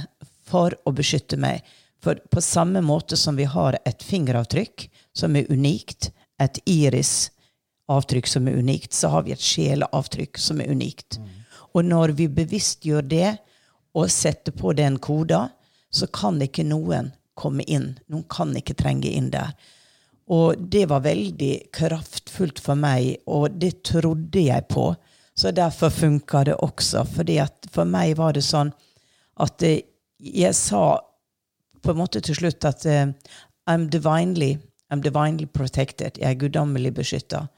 for 0.50 0.74
å 0.84 0.92
beskytte 0.92 1.38
meg. 1.40 1.62
For 2.02 2.18
på 2.32 2.42
samme 2.42 2.80
måte 2.80 3.16
som 3.16 3.36
vi 3.36 3.46
har 3.48 3.78
et 3.84 4.02
fingeravtrykk 4.02 4.88
som 5.16 5.36
er 5.36 5.50
unikt, 5.52 6.10
et 6.40 6.58
iris-avtrykk 7.90 8.26
som 8.26 8.48
er 8.48 8.58
unikt, 8.58 8.92
så 8.92 9.08
har 9.08 9.22
vi 9.22 9.32
et 9.32 9.40
sjeleavtrykk 9.40 10.38
som 10.38 10.60
er 10.60 10.70
unikt. 10.70 11.18
Og 11.74 11.84
når 11.84 12.14
vi 12.16 12.28
bevisst 12.28 12.84
gjør 12.84 13.02
det, 13.02 13.38
og 13.94 14.10
setter 14.10 14.52
på 14.52 14.72
den 14.72 14.98
koda, 14.98 15.50
så 15.90 16.06
kan 16.06 16.40
ikke 16.40 16.64
noen 16.64 17.12
komme 17.34 17.62
inn. 17.66 17.98
Noen 18.06 18.24
kan 18.30 18.54
ikke 18.56 18.74
trenge 18.74 19.10
inn 19.10 19.30
der. 19.30 19.52
Og 20.30 20.54
det 20.70 20.86
var 20.86 21.02
veldig 21.02 21.70
kraftfullt 21.72 22.60
for 22.60 22.76
meg, 22.78 23.16
og 23.26 23.50
det 23.58 23.82
trodde 23.82 24.40
jeg 24.40 24.68
på. 24.68 24.94
Så 25.34 25.50
derfor 25.50 25.90
funka 25.90 26.44
det 26.44 26.54
også. 26.54 27.04
fordi 27.04 27.38
at 27.38 27.66
for 27.72 27.84
meg 27.84 28.16
var 28.16 28.32
det 28.32 28.44
sånn 28.44 28.72
at 29.40 29.62
eh, 29.62 29.82
jeg 30.18 30.54
sa 30.54 31.00
på 31.82 31.90
en 31.90 31.96
måte 31.96 32.20
til 32.20 32.34
slutt 32.34 32.64
at 32.64 32.86
eh, 32.86 33.06
I'm 33.66 33.88
divinely, 33.88 34.58
I'm 34.92 35.00
divinely 35.02 35.46
protected. 35.46 36.18
Jeg 36.18 36.30
er 36.30 36.38
guddommelig 36.38 36.94
beskytta. 36.94 37.48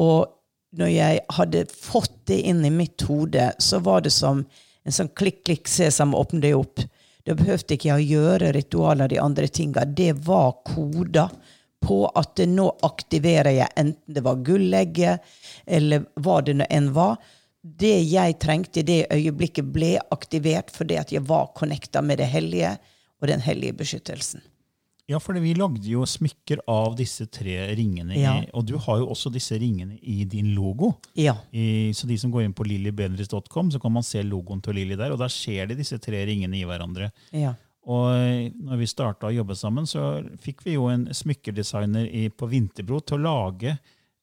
Og 0.00 0.30
når 0.78 0.90
jeg 0.94 1.22
hadde 1.36 1.66
fått 1.74 2.16
det 2.30 2.40
inn 2.48 2.64
i 2.64 2.72
mitt 2.72 3.02
hode, 3.08 3.50
så 3.58 3.80
var 3.84 4.04
det 4.06 4.12
som 4.14 4.44
en 4.86 4.94
sånn 4.94 5.10
klikk, 5.18 5.42
klikk, 5.44 5.68
sesam, 5.68 6.14
åpne 6.16 6.42
det 6.44 6.54
opp. 6.56 6.82
Da 7.26 7.36
behøvde 7.36 7.76
ikke 7.76 7.90
jeg 7.90 7.98
å 7.98 8.10
gjøre 8.20 8.52
ritualer, 8.56 9.10
de 9.10 9.18
andre 9.20 9.48
tinga. 9.50 9.84
Det 9.84 10.12
var 10.26 10.54
koder 10.66 11.32
på 11.80 12.04
at 12.16 12.40
nå 12.48 12.68
aktiverer 12.86 13.56
jeg, 13.56 13.72
enten 13.80 14.16
det 14.16 14.24
var 14.24 14.40
gullegget, 14.44 15.26
eller 15.66 16.06
hva 16.20 16.40
det 16.44 16.56
nå 16.60 16.68
enn 16.70 16.90
var. 16.96 17.18
Det 17.60 17.96
jeg 18.08 18.38
trengte 18.40 18.80
i 18.80 18.86
det 18.88 19.00
øyeblikket, 19.12 19.68
ble 19.68 19.96
aktivert 20.12 20.72
fordi 20.72 20.96
at 21.00 21.12
jeg 21.12 21.26
var 21.28 21.52
connecta 21.56 22.00
med 22.04 22.22
det 22.22 22.30
hellige 22.32 22.76
og 23.20 23.28
den 23.28 23.44
hellige 23.44 23.76
beskyttelsen. 23.82 24.44
Ja, 25.10 25.18
for 25.18 25.34
vi 25.42 25.54
lagde 25.58 25.82
jo 25.90 26.04
smykker 26.06 26.62
av 26.70 26.94
disse 26.98 27.26
tre 27.32 27.56
ringene. 27.74 28.14
Ja. 28.14 28.36
I, 28.38 28.50
og 28.54 28.68
du 28.68 28.76
har 28.78 29.00
jo 29.00 29.08
også 29.10 29.32
disse 29.34 29.58
ringene 29.58 29.98
i 30.06 30.22
din 30.28 30.52
logo. 30.54 30.92
Ja. 31.18 31.34
I, 31.50 31.90
så 31.96 32.06
de 32.06 32.18
som 32.20 32.30
går 32.30 32.46
inn 32.46 32.54
på 32.54 32.66
lillybendriss.com, 32.68 33.72
så 33.74 33.80
kan 33.82 33.94
man 33.96 34.06
se 34.06 34.22
logoen 34.22 34.62
til 34.62 34.78
Lilly 34.78 34.94
der. 35.00 35.10
Og 35.10 35.18
der 35.18 35.32
ser 35.34 35.66
de 35.66 35.78
disse 35.80 35.98
tre 36.02 36.22
ringene 36.30 36.60
i 36.60 36.64
hverandre. 36.68 37.10
ja. 37.34 37.56
Og 37.90 38.10
eh, 38.12 38.50
når 38.60 38.76
vi 38.76 38.86
starta 38.90 39.30
å 39.30 39.32
jobbe 39.32 39.56
sammen, 39.56 39.86
så 39.88 40.20
fikk 40.44 40.66
vi 40.66 40.74
jo 40.74 40.90
en 40.92 41.06
smykkedesigner 41.16 42.10
i, 42.12 42.26
på 42.28 42.48
Vinterbro 42.50 43.00
til 43.00 43.16
å 43.16 43.24
lage 43.24 43.72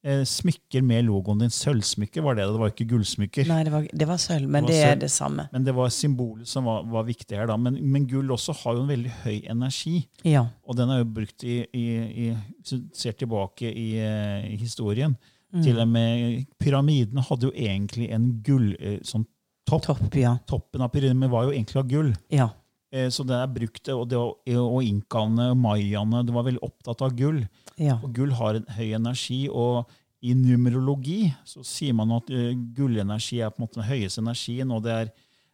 smykker 0.06 0.82
med 0.86 1.04
logoen 1.08 1.40
din. 1.42 1.50
Sølvsmykker 1.52 2.22
var 2.22 2.36
det, 2.38 2.44
det 2.46 2.60
var 2.60 2.70
ikke 2.70 2.86
gullsmykker. 2.92 3.48
Nei, 3.50 3.62
det 3.66 3.72
var, 3.72 3.86
det 3.90 4.06
var 4.08 4.20
sølv, 4.22 4.46
men 4.48 4.66
Det 4.68 4.76
var 4.76 4.84
det 4.84 4.90
er 4.92 5.00
det 5.02 5.10
samme. 5.10 5.48
Men 5.52 5.64
det 5.66 5.74
var 5.74 5.90
symbolet 5.90 6.48
som 6.48 6.68
var, 6.70 6.84
var 6.86 7.06
viktig 7.08 7.36
her. 7.36 7.48
da. 7.50 7.56
Men, 7.58 7.80
men 7.82 8.06
gull 8.08 8.30
også 8.30 8.54
har 8.60 8.78
jo 8.78 8.84
en 8.84 8.92
veldig 8.92 9.14
høy 9.24 9.40
energi. 9.50 9.96
Ja. 10.24 10.44
Og 10.64 10.78
den 10.78 10.92
er 10.94 11.02
jo 11.02 11.08
brukt 11.18 11.42
i, 11.44 11.58
i, 11.74 11.86
i 12.26 12.28
Hvis 12.60 12.70
du 12.76 12.86
ser 12.94 13.18
tilbake 13.18 13.72
i, 13.72 13.88
eh, 13.98 14.46
i 14.52 14.56
historien 14.60 15.16
Til 15.64 15.78
og 15.80 15.88
med 15.88 16.44
Pyramidene 16.60 17.22
hadde 17.24 17.48
jo 17.48 17.52
egentlig 17.56 18.10
en 18.12 18.30
gull 18.44 18.74
eh, 18.78 18.98
sånn 19.02 19.24
topp. 19.68 19.86
Topp, 19.86 20.14
ja. 20.16 20.36
Toppen 20.48 20.84
av 20.84 20.92
pyramiden 20.92 21.30
var 21.32 21.48
jo 21.48 21.52
egentlig 21.54 21.80
av 21.80 21.88
gull. 21.88 22.10
Ja. 22.32 22.50
Eh, 22.90 23.08
Så 23.12 23.24
det 23.28 23.36
er 23.36 23.46
brukt, 23.52 23.88
og, 23.92 24.08
det, 24.08 24.18
og 24.56 24.82
inkaene 24.82 25.52
mayaene 25.58 26.24
de 26.24 26.32
var 26.32 26.46
veldig 26.48 26.62
opptatt 26.64 27.02
av 27.04 27.16
gull. 27.18 27.42
Ja. 27.76 27.98
Og 28.02 28.12
gull 28.16 28.32
har 28.32 28.58
en 28.58 28.68
høy 28.78 28.92
energi, 28.96 29.48
og 29.48 29.88
i 30.24 30.32
numerologi 30.34 31.28
så 31.46 31.62
sier 31.62 31.94
man 31.94 32.10
at 32.16 32.30
eh, 32.34 32.56
gullenergi 32.74 33.42
er 33.44 33.52
på 33.52 33.60
en 33.60 33.66
måte 33.68 33.78
den 33.78 33.90
høyeste 33.90 34.24
energien, 34.24 34.72
og 34.74 34.82
det 34.86 34.94
er 34.96 35.10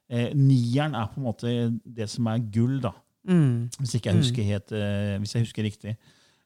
eh, 0.09 0.31
nieren 0.39 0.95
er 0.97 1.11
på 1.13 1.21
en 1.21 1.27
måte 1.27 1.55
det 1.85 2.09
som 2.13 2.31
er 2.31 2.45
gull, 2.55 2.79
da. 2.81 2.95
Mm. 3.29 3.71
Hvis 3.81 3.97
jeg 3.99 4.15
husker, 4.17 4.45
helt, 4.45 4.73
eh, 4.73 5.17
hvis 5.21 5.35
jeg 5.35 5.45
husker 5.47 5.67
riktig. 5.67 5.97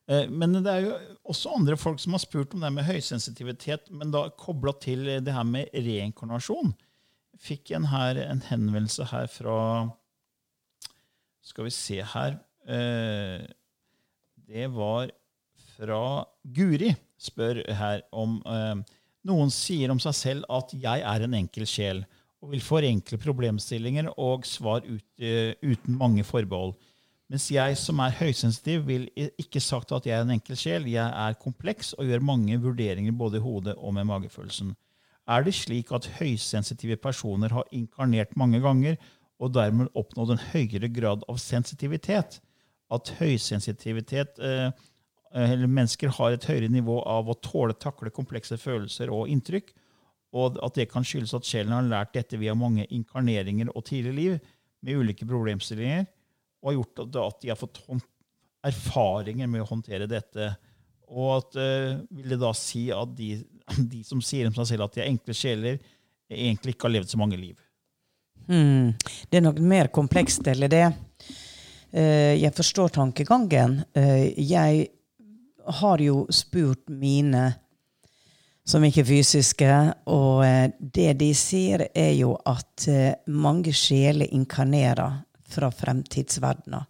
Eh, 0.09 0.27
men 0.31 0.57
det 0.65 0.73
er 0.73 0.85
jo 0.87 0.97
også 1.29 1.55
andre 1.59 1.77
folk 1.77 2.01
som 2.01 2.17
har 2.17 2.23
spurt 2.25 2.55
om 2.57 2.65
det 2.65 2.73
med 2.75 2.87
høysensitivitet, 2.89 3.91
men 3.93 4.11
da 4.15 4.29
kobla 4.41 4.73
til 4.81 5.05
det 5.23 5.35
her 5.35 5.47
med 5.47 5.71
reinkarnasjon. 5.75 6.73
Fikk 7.39 7.71
en, 7.77 7.87
her, 7.93 8.19
en 8.25 8.43
henvendelse 8.49 9.05
her 9.13 9.29
fra 9.31 9.59
Skal 11.49 11.69
vi 11.69 11.73
se 11.73 12.03
her 12.05 12.37
eh, 12.69 13.47
Det 14.49 14.69
var 14.75 15.11
fra 15.79 16.03
Guri, 16.45 16.93
spør 17.19 17.63
her 17.79 18.05
om 18.13 18.39
eh, 18.45 18.77
Noen 19.29 19.51
sier 19.53 19.91
om 19.93 19.99
seg 20.01 20.15
selv 20.17 20.47
at 20.49 20.71
'jeg 20.73 21.03
er 21.05 21.25
en 21.25 21.35
enkel 21.35 21.67
sjel', 21.69 22.05
og 22.41 22.53
vil 22.53 22.63
forenkle 22.63 23.19
problemstillinger 23.21 24.13
og 24.17 24.47
svar 24.47 24.87
ut, 24.87 25.05
eh, 25.21 25.59
uten 25.61 25.99
mange 25.99 26.25
forbehold. 26.25 26.77
Mens 27.29 27.51
jeg 27.53 27.77
som 27.77 27.99
er 28.01 28.15
høysensitiv, 28.15 28.87
vil 28.87 29.09
ikke 29.37 29.61
sagt 29.61 29.93
at 29.93 30.07
jeg 30.07 30.17
er 30.17 30.25
en 30.25 30.37
enkel 30.39 30.57
sjel. 30.57 30.87
Jeg 30.89 31.05
er 31.05 31.37
kompleks 31.43 31.93
og 31.99 32.07
gjør 32.09 32.25
mange 32.25 32.57
vurderinger 32.63 33.13
både 33.13 33.37
i 33.37 33.45
hodet 33.45 33.75
og 33.77 33.93
med 33.95 34.07
magefølelsen. 34.09 34.73
Er 35.29 35.45
det 35.45 35.53
slik 35.53 35.93
at 35.93 36.09
høysensitive 36.17 36.97
personer 36.97 37.53
har 37.53 37.69
inkarnert 37.73 38.33
mange 38.37 38.63
ganger 38.65 38.97
og 39.39 39.55
dermed 39.55 39.91
oppnådd 39.99 40.35
en 40.35 40.45
høyere 40.53 40.91
grad 40.93 41.25
av 41.31 41.41
sensitivitet? 41.43 42.41
At 42.91 43.13
høysensitivitet 43.19 44.41
eh, 44.43 44.71
eller 45.37 45.69
mennesker 45.69 46.13
har 46.17 46.35
et 46.35 46.47
høyere 46.49 46.71
nivå 46.73 47.01
av 47.07 47.29
å 47.29 47.37
tåle 47.45 47.77
takle 47.77 48.13
komplekse 48.15 48.57
følelser 48.61 49.13
og 49.13 49.29
inntrykk, 49.33 49.75
og 50.37 50.59
at 50.65 50.77
det 50.77 50.89
kan 50.91 51.05
skyldes 51.07 51.35
at 51.37 51.49
sjelen 51.49 51.75
har 51.75 51.89
lært 51.89 52.15
dette 52.17 52.39
via 52.41 52.55
mange 52.57 52.87
inkarneringer 52.93 53.71
og 53.75 53.87
tidlig 53.89 54.15
liv 54.17 54.39
med 54.85 55.03
ulike 55.03 55.27
problemstillinger, 55.29 56.07
og 56.61 56.71
har 56.71 56.79
gjort 56.79 57.05
at 57.05 57.43
de 57.43 57.53
har 57.53 57.61
fått 57.61 57.81
erfaringer 58.67 59.49
med 59.51 59.63
å 59.63 59.69
håndtere 59.69 60.09
dette. 60.11 60.51
Og 61.09 61.31
at 61.39 61.57
eh, 61.61 62.01
vil 62.13 62.35
det 62.35 62.41
da 62.43 62.53
si 62.57 62.89
at 62.93 63.15
de, 63.17 63.39
de 63.93 64.03
som 64.05 64.21
sier 64.25 64.49
om 64.49 64.57
seg 64.59 64.75
selv 64.75 64.89
at 64.89 64.99
de 64.99 65.05
er 65.05 65.13
enkle 65.13 65.37
sjeler, 65.37 65.81
egentlig 66.29 66.75
ikke 66.75 66.89
har 66.89 66.99
levd 66.99 67.15
så 67.15 67.21
mange 67.21 67.39
liv. 67.41 67.57
Mm. 68.49 68.95
Det 69.29 69.39
er 69.39 69.45
noe 69.45 69.61
mer 69.61 69.91
komplekst 69.93 70.47
eller 70.49 70.73
det. 70.73 70.87
Eh, 71.93 72.35
jeg 72.43 72.55
forstår 72.57 72.89
tankegangen. 72.89 73.83
Eh, 73.95 74.41
jeg 74.41 74.87
har 75.81 75.99
jo 75.99 76.27
spurt 76.31 76.89
mine 76.89 77.53
som 78.69 78.85
ikke 78.85 79.01
er 79.01 79.09
fysiske, 79.09 79.73
og 80.13 80.45
eh, 80.45 80.71
det 80.81 81.15
de 81.23 81.33
sier, 81.37 81.87
er 81.95 82.13
jo 82.19 82.35
at 82.45 82.89
mange 83.33 83.73
sjeler 83.73 84.29
inkarnerer 84.35 85.23
fra 85.49 85.71
fremtidsverdener. 85.73 86.85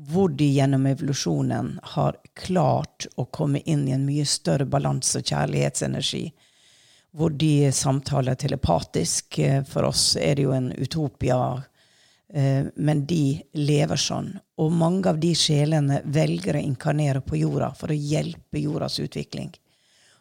Hvor 0.00 0.32
de 0.32 0.46
gjennom 0.48 0.86
evolusjonen 0.88 1.74
har 1.92 2.16
klart 2.32 3.04
å 3.20 3.26
komme 3.28 3.60
inn 3.68 3.84
i 3.88 3.92
en 3.92 4.06
mye 4.08 4.24
større 4.24 4.64
balanse 4.64 5.20
og 5.20 5.28
kjærlighetsenergi. 5.28 6.30
Hvor 7.16 7.32
de 7.34 7.72
samtaler 7.74 8.38
telepatisk. 8.38 9.38
Eh, 9.38 9.64
for 9.66 9.88
oss 9.88 10.14
er 10.20 10.38
det 10.38 10.46
jo 10.46 10.54
en 10.56 10.70
utopia, 10.78 11.40
men 12.30 13.00
de 13.10 13.40
lever 13.58 13.98
sånn. 13.98 14.28
Og 14.62 14.70
mange 14.70 15.10
av 15.10 15.16
de 15.18 15.32
sjelene 15.34 15.96
velger 16.14 16.54
å 16.54 16.60
inkarnere 16.62 17.24
på 17.26 17.40
jorda 17.40 17.72
for 17.74 17.90
å 17.90 17.96
hjelpe 17.98 18.60
jordas 18.62 19.00
utvikling. 19.02 19.48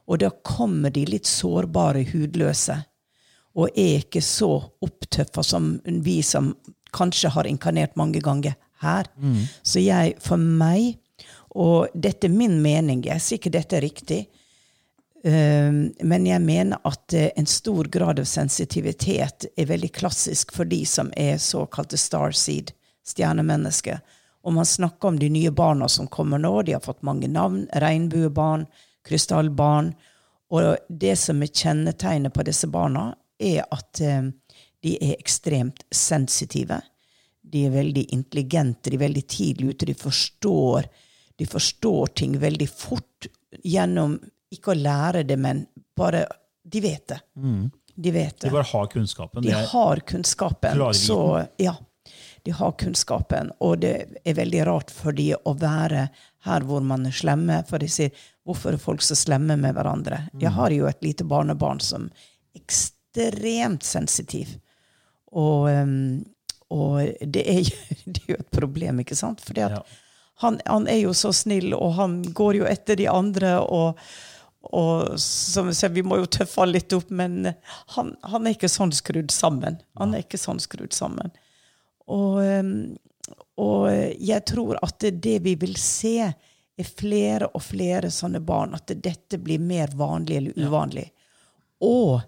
Og 0.10 0.18
da 0.24 0.32
kommer 0.42 0.90
de 0.90 1.04
litt 1.06 1.30
sårbare, 1.30 2.02
hudløse, 2.10 2.80
og 3.54 3.78
er 3.78 4.00
ikke 4.00 4.24
så 4.26 4.56
opptøffa 4.82 5.44
som 5.46 5.76
vi 5.86 6.20
som 6.26 6.56
kanskje 6.96 7.30
har 7.36 7.50
inkarnert 7.50 7.94
mange 8.00 8.22
ganger 8.26 8.56
her. 8.82 9.10
Mm. 9.18 9.44
Så 9.62 9.84
jeg, 9.84 10.16
for 10.24 10.42
meg, 10.42 10.98
og 11.50 11.94
dette 11.94 12.30
er 12.30 12.34
min 12.34 12.60
mening, 12.64 13.04
jeg 13.06 13.24
sier 13.26 13.42
ikke 13.42 13.54
dette 13.54 13.78
er 13.78 13.86
riktig, 13.86 14.22
men 15.24 16.28
jeg 16.28 16.42
mener 16.42 16.80
at 16.88 17.16
uh, 17.16 17.26
en 17.36 17.48
stor 17.50 17.90
grad 17.92 18.22
av 18.22 18.28
sensitivitet 18.30 19.50
er 19.58 19.68
veldig 19.68 19.90
klassisk 19.98 20.54
for 20.56 20.70
de 20.70 20.86
som 20.88 21.12
er 21.20 21.42
såkalte 21.44 22.00
starseed, 22.00 22.72
stjernemennesker. 23.08 24.00
Og 24.48 24.54
man 24.56 24.66
snakker 24.66 25.08
om 25.12 25.20
de 25.20 25.30
nye 25.30 25.52
barna 25.52 25.90
som 25.92 26.08
kommer 26.08 26.40
nå, 26.40 26.62
de 26.64 26.78
har 26.78 26.84
fått 26.84 27.04
mange 27.04 27.28
navn, 27.28 27.66
regnbuebarn, 27.84 28.66
krystallbarn. 29.08 29.92
Og 30.56 30.78
det 30.88 31.16
som 31.20 31.44
er 31.44 31.52
kjennetegnet 31.52 32.34
på 32.34 32.46
disse 32.48 32.70
barna, 32.72 33.12
er 33.40 33.66
at 33.72 34.02
eh, 34.02 34.32
de 34.84 34.96
er 35.04 35.20
ekstremt 35.20 35.84
sensitive. 35.92 36.80
De 37.42 37.66
er 37.68 37.76
veldig 37.76 38.06
intelligente, 38.16 38.90
de 38.90 38.98
er 38.98 39.06
veldig 39.06 39.26
tidlig 39.28 39.74
ute. 39.74 39.90
De 39.90 39.98
forstår, 39.98 40.88
de 41.36 41.48
forstår 41.48 42.16
ting 42.22 42.40
veldig 42.40 42.70
fort 42.72 43.28
gjennom 43.64 44.18
ikke 44.54 44.74
å 44.74 44.80
lære 44.80 45.24
det, 45.30 45.38
men 45.38 45.66
bare 45.98 46.26
De 46.70 46.82
vet 46.82 47.08
det. 47.08 47.20
Mm. 47.36 47.70
De 47.96 48.12
vet 48.12 48.36
det. 48.40 48.48
De 48.48 48.54
bare 48.54 48.68
har 48.72 48.88
kunnskapen. 48.88 49.44
De 49.44 49.52
har 49.52 50.00
kunnskapen. 50.08 50.94
Så, 50.94 51.46
ja, 51.58 51.76
de 52.44 52.52
har 52.52 52.72
kunnskapen. 52.72 53.52
Og 53.60 53.80
det 53.84 53.94
er 54.24 54.38
veldig 54.38 54.62
rart 54.68 54.92
for 54.94 55.16
de 55.16 55.34
å 55.36 55.54
være 55.58 56.08
her 56.46 56.68
hvor 56.68 56.86
man 56.86 57.08
er 57.10 57.16
slemme. 57.16 57.60
For 57.68 57.82
de 57.82 57.90
sier 57.92 58.24
hvorfor 58.48 58.78
er 58.78 58.82
folk 58.82 59.04
så 59.04 59.18
slemme 59.20 59.58
med 59.60 59.76
hverandre? 59.76 60.22
Mm. 60.32 60.40
Jeg 60.46 60.56
har 60.56 60.76
jo 60.76 60.88
et 60.88 61.04
lite 61.04 61.28
barnebarn 61.28 61.84
som 61.84 62.08
er 62.08 62.62
ekstremt 62.62 63.84
sensitiv. 63.84 64.56
Og, 65.36 65.68
um, 65.70 66.24
og 66.72 67.04
det, 67.20 67.44
er 67.44 67.62
jo, 67.68 67.76
det, 68.06 68.24
er 68.24 68.34
jo, 68.36 68.40
et 68.40 68.52
problem, 68.56 69.04
ikke 69.04 69.18
sant? 69.20 69.44
For 69.44 69.60
ja. 69.60 69.84
han, 70.46 70.62
han, 70.66 70.88
er 70.88 71.04
jo 71.04 71.14
så 71.18 71.34
snill, 71.36 71.74
og 71.76 71.98
han 72.00 72.22
går 72.24 72.64
jo 72.64 72.70
etter 72.70 73.00
de 73.00 73.12
andre. 73.12 73.58
og 73.60 74.00
og 74.62 75.20
som 75.22 75.70
vi 75.70 75.74
ser, 75.74 75.90
Vi 75.90 76.04
må 76.04 76.18
jo 76.20 76.26
tøffe 76.28 76.62
han 76.62 76.74
litt 76.74 76.94
opp, 76.94 77.10
men 77.10 77.54
han, 77.96 78.16
han, 78.22 78.48
er 78.48 78.58
ikke 78.58 78.70
sånn 78.72 78.92
skrudd 78.96 79.32
sammen. 79.32 79.80
Han 80.00 80.14
er 80.14 80.26
ikke 80.26 80.40
sånn 80.42 80.60
skrudd 80.60 80.94
sammen. 80.94 81.32
Og, 82.10 82.42
um, 82.44 82.98
og 83.62 83.88
jeg 84.20 84.44
tror 84.50 84.80
at 84.84 85.06
det 85.24 85.38
vi 85.46 85.56
vil 85.60 85.78
se, 85.80 86.32
er 86.80 86.92
flere 86.96 87.50
og 87.56 87.64
flere 87.64 88.12
sånne 88.12 88.42
barn. 88.44 88.76
At 88.76 88.92
dette 88.92 89.40
blir 89.42 89.64
mer 89.64 89.96
vanlig 90.00 90.42
eller 90.42 90.68
uvanlig. 90.68 91.08
Og 91.84 92.20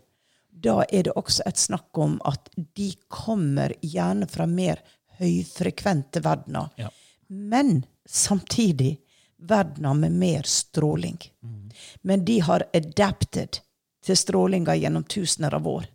da 0.62 0.82
er 0.88 1.08
det 1.08 1.16
også 1.18 1.46
et 1.48 1.60
snakk 1.60 1.98
om 2.00 2.18
at 2.28 2.52
de 2.56 2.92
kommer 3.12 3.74
gjerne 3.82 4.28
fra 4.30 4.48
mer 4.48 4.82
høyfrekvente 5.20 6.22
verdener. 6.24 6.70
Ja. 6.80 6.92
Men 7.28 7.82
samtidig 8.06 8.98
verdener 9.42 9.94
med 9.94 10.12
mer 10.12 10.44
stråling. 10.44 11.18
Mm. 11.44 11.72
Men 12.02 12.26
de 12.26 12.40
har 12.40 12.68
adapted 12.74 13.62
til 14.06 14.18
strålinga 14.18 14.76
gjennom 14.76 15.04
tusener 15.04 15.54
av 15.54 15.68
år. 15.68 15.86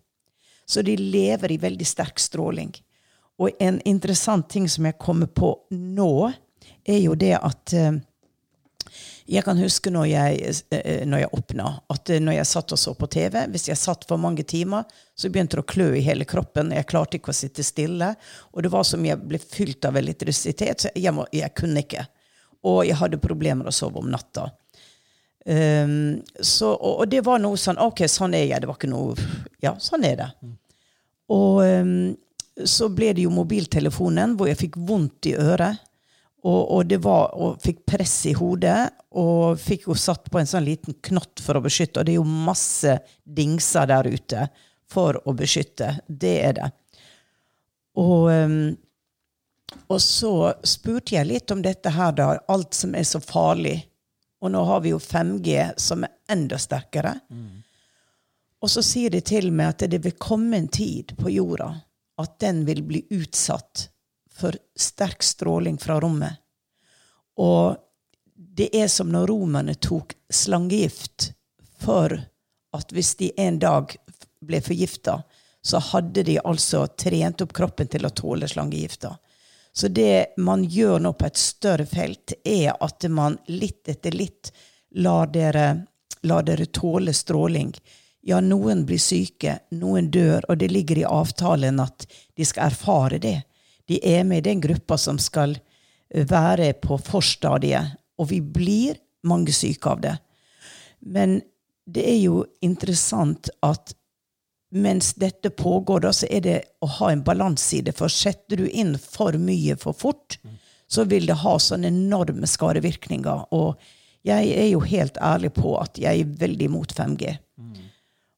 Så 0.67 0.83
de 0.83 0.97
lever 0.97 1.53
i 1.53 1.59
veldig 1.63 1.87
sterk 1.87 2.19
stråling. 2.19 2.75
Og 3.39 3.51
en 3.61 3.81
interessant 3.85 4.49
ting 4.51 4.69
som 4.69 4.87
jeg 4.89 4.99
kommer 4.99 5.27
på 5.27 5.53
nå, 5.71 6.33
er 6.87 6.99
jo 7.03 7.15
det 7.19 7.35
at 7.37 7.75
uh, 7.77 7.99
jeg 9.27 9.43
kan 9.45 9.59
huske 9.59 9.91
når 9.93 10.07
jeg, 10.09 10.55
uh, 10.73 11.03
når 11.07 11.23
jeg 11.23 11.33
åpna, 11.39 11.69
at 11.93 12.11
uh, 12.15 12.19
når 12.23 12.39
jeg 12.39 12.49
satt 12.51 12.75
og 12.75 12.81
så 12.81 12.95
på 12.99 13.09
TV 13.11 13.37
Hvis 13.53 13.69
jeg 13.69 13.79
satt 13.79 14.07
for 14.09 14.23
mange 14.23 14.43
timer, 14.43 14.87
så 15.15 15.31
begynte 15.31 15.59
det 15.59 15.67
å 15.67 15.69
klø 15.75 15.91
i 15.99 16.05
hele 16.07 16.27
kroppen. 16.27 16.73
Jeg 16.75 16.89
klarte 16.91 17.21
ikke 17.21 17.35
å 17.35 17.37
sitte 17.37 17.67
stille. 17.67 18.15
Og 18.55 18.65
det 18.65 18.73
var 18.73 18.87
som 18.89 19.05
jeg 19.05 19.21
ble 19.23 19.43
fylt 19.43 19.85
av 19.87 19.99
elektrisitet, 19.99 20.87
så 20.87 20.95
jeg, 20.95 21.15
må, 21.15 21.27
jeg 21.35 21.53
kunne 21.59 21.85
ikke. 21.85 22.07
Og 22.67 22.85
jeg 22.89 22.99
hadde 22.99 23.23
problemer 23.23 23.65
med 23.65 23.73
å 23.73 23.77
sove 23.77 24.01
om 24.03 24.11
natta. 24.11 24.51
Um, 25.47 26.17
så, 26.43 26.73
og, 26.73 27.03
og, 27.05 27.09
det 27.11 27.21
var 27.23 27.39
noe 27.39 27.59
sånn 27.61 27.79
OK, 27.79 28.03
sånn 28.11 28.35
er 28.35 28.49
jeg. 28.49 28.63
Det 28.63 28.71
var 28.71 28.79
ikke 28.81 28.91
noe 28.91 29.15
Ja, 29.63 29.77
sånn 29.83 30.07
er 30.09 30.17
det. 30.19 30.31
Mm. 30.43 30.55
Og 31.37 31.61
um, 31.63 31.99
så 32.67 32.89
ble 32.91 33.13
det 33.15 33.27
jo 33.27 33.35
mobiltelefonen, 33.35 34.35
hvor 34.37 34.51
jeg 34.51 34.59
fikk 34.65 34.79
vondt 34.89 35.31
i 35.31 35.37
øret. 35.39 35.83
Og, 36.47 36.61
og, 36.63 36.83
det 36.87 37.01
var, 37.03 37.33
og 37.35 37.59
fikk 37.63 37.83
press 37.91 38.15
i 38.31 38.35
hodet, 38.37 38.79
og 39.19 39.59
fikk 39.59 39.89
jo 39.89 39.97
satt 39.99 40.29
på 40.31 40.39
en 40.39 40.47
sånn 40.47 40.67
liten 40.67 40.95
knott 41.09 41.43
for 41.43 41.59
å 41.59 41.63
beskytte. 41.65 42.01
Og 42.01 42.07
det 42.07 42.15
er 42.15 42.21
jo 42.21 42.43
masse 42.47 42.99
dingser 43.25 43.89
der 43.91 44.07
ute 44.07 44.47
for 44.91 45.19
å 45.27 45.35
beskytte. 45.37 45.97
Det 46.07 46.35
er 46.47 46.59
det. 46.61 46.69
Og, 47.99 48.29
ehm, 48.31 48.77
og 49.87 50.01
så 50.03 50.55
spurte 50.67 51.15
jeg 51.17 51.29
litt 51.29 51.51
om 51.51 51.63
dette 51.63 51.91
her, 51.93 52.13
da. 52.17 52.33
Alt 52.49 52.75
som 52.75 52.95
er 52.95 53.07
så 53.07 53.21
farlig. 53.21 53.79
Og 54.43 54.53
nå 54.53 54.63
har 54.69 54.83
vi 54.85 54.93
jo 54.93 54.99
5G, 55.03 55.73
som 55.81 56.05
er 56.05 56.15
enda 56.33 56.59
sterkere. 56.61 57.15
Mm. 57.31 57.63
Og 58.63 58.71
så 58.73 58.83
sier 58.85 59.13
de 59.13 59.21
til 59.25 59.51
meg 59.53 59.75
at 59.75 59.87
det 59.91 60.01
vil 60.05 60.17
komme 60.21 60.59
en 60.59 60.69
tid 60.73 61.15
på 61.19 61.33
jorda 61.35 61.75
at 62.17 62.39
den 62.41 62.65
vil 62.65 62.83
bli 62.83 63.03
utsatt 63.13 63.89
for 64.33 64.57
sterk 64.77 65.23
stråling 65.23 65.79
fra 65.79 66.01
rommet. 66.01 66.41
Og 67.37 67.77
det 68.37 68.71
er 68.77 68.89
som 68.89 69.11
når 69.13 69.29
romerne 69.31 69.75
tok 69.75 70.15
slangegift 70.33 71.31
for 71.81 72.13
at 72.77 72.93
hvis 72.93 73.15
de 73.21 73.31
en 73.41 73.59
dag 73.61 73.93
ble 74.45 74.61
forgifta, 74.65 75.21
så 75.67 75.81
hadde 75.93 76.23
de 76.23 76.39
altså 76.41 76.87
trent 76.87 77.43
opp 77.43 77.53
kroppen 77.57 77.89
til 77.91 78.07
å 78.07 78.13
tåle 78.15 78.49
slangegifta. 78.49 79.17
Så 79.77 79.89
det 79.89 80.39
man 80.41 80.65
gjør 80.65 81.03
nå 81.05 81.13
på 81.21 81.27
et 81.29 81.37
større 81.37 81.85
felt, 81.87 82.33
er 82.45 82.73
at 82.81 83.05
man 83.13 83.37
litt 83.53 83.91
etter 83.93 84.15
litt 84.17 84.49
lar 84.97 85.29
dere, 85.29 85.67
lar 86.25 86.47
dere 86.47 86.65
tåle 86.73 87.13
stråling. 87.13 87.75
Ja, 88.25 88.41
noen 88.41 88.87
blir 88.89 89.03
syke, 89.03 89.59
noen 89.77 90.09
dør, 90.11 90.47
og 90.49 90.63
det 90.63 90.71
ligger 90.73 91.03
i 91.03 91.05
avtalen 91.05 91.83
at 91.85 92.07
de 92.09 92.47
skal 92.49 92.71
erfare 92.71 93.21
det. 93.21 93.37
De 93.87 94.01
er 94.01 94.25
med 94.25 94.41
i 94.41 94.49
den 94.49 94.65
gruppa 94.65 94.97
som 94.99 95.21
skal 95.21 95.53
eh, 95.59 96.25
være 96.25 96.73
på 96.81 96.97
forstadiet, 96.97 98.01
og 98.17 98.31
vi 98.33 98.41
blir 98.41 98.97
mange 99.29 99.53
syke 99.53 99.93
av 99.93 100.01
det. 100.01 100.17
Men 101.05 101.43
det 101.85 102.09
er 102.17 102.19
jo 102.25 102.41
interessant 102.65 103.53
at 103.63 103.93
mens 104.75 105.15
dette 105.15 105.51
pågår, 105.51 106.01
da, 106.01 106.13
så 106.13 106.27
er 106.31 106.43
det 106.45 106.57
å 106.83 106.89
ha 106.99 107.11
en 107.13 107.25
balanse 107.27 107.79
i 107.79 107.83
det. 107.87 107.95
For 107.99 108.13
setter 108.13 108.63
du 108.63 108.67
inn 108.69 108.97
for 109.01 109.37
mye 109.39 109.77
for 109.81 109.97
fort, 109.97 110.39
så 110.91 111.07
vil 111.07 111.27
det 111.29 111.39
ha 111.43 111.57
sånne 111.63 111.91
enorme 111.93 112.49
skadevirkninger. 112.51 113.49
Og 113.55 113.77
jeg 114.27 114.55
er 114.59 114.71
jo 114.73 114.83
helt 114.87 115.19
ærlig 115.23 115.53
på 115.57 115.77
at 115.81 115.99
jeg 116.03 116.25
er 116.25 116.39
veldig 116.41 116.71
imot 116.71 116.95
5G. 116.97 117.37
Mm. 117.57 117.85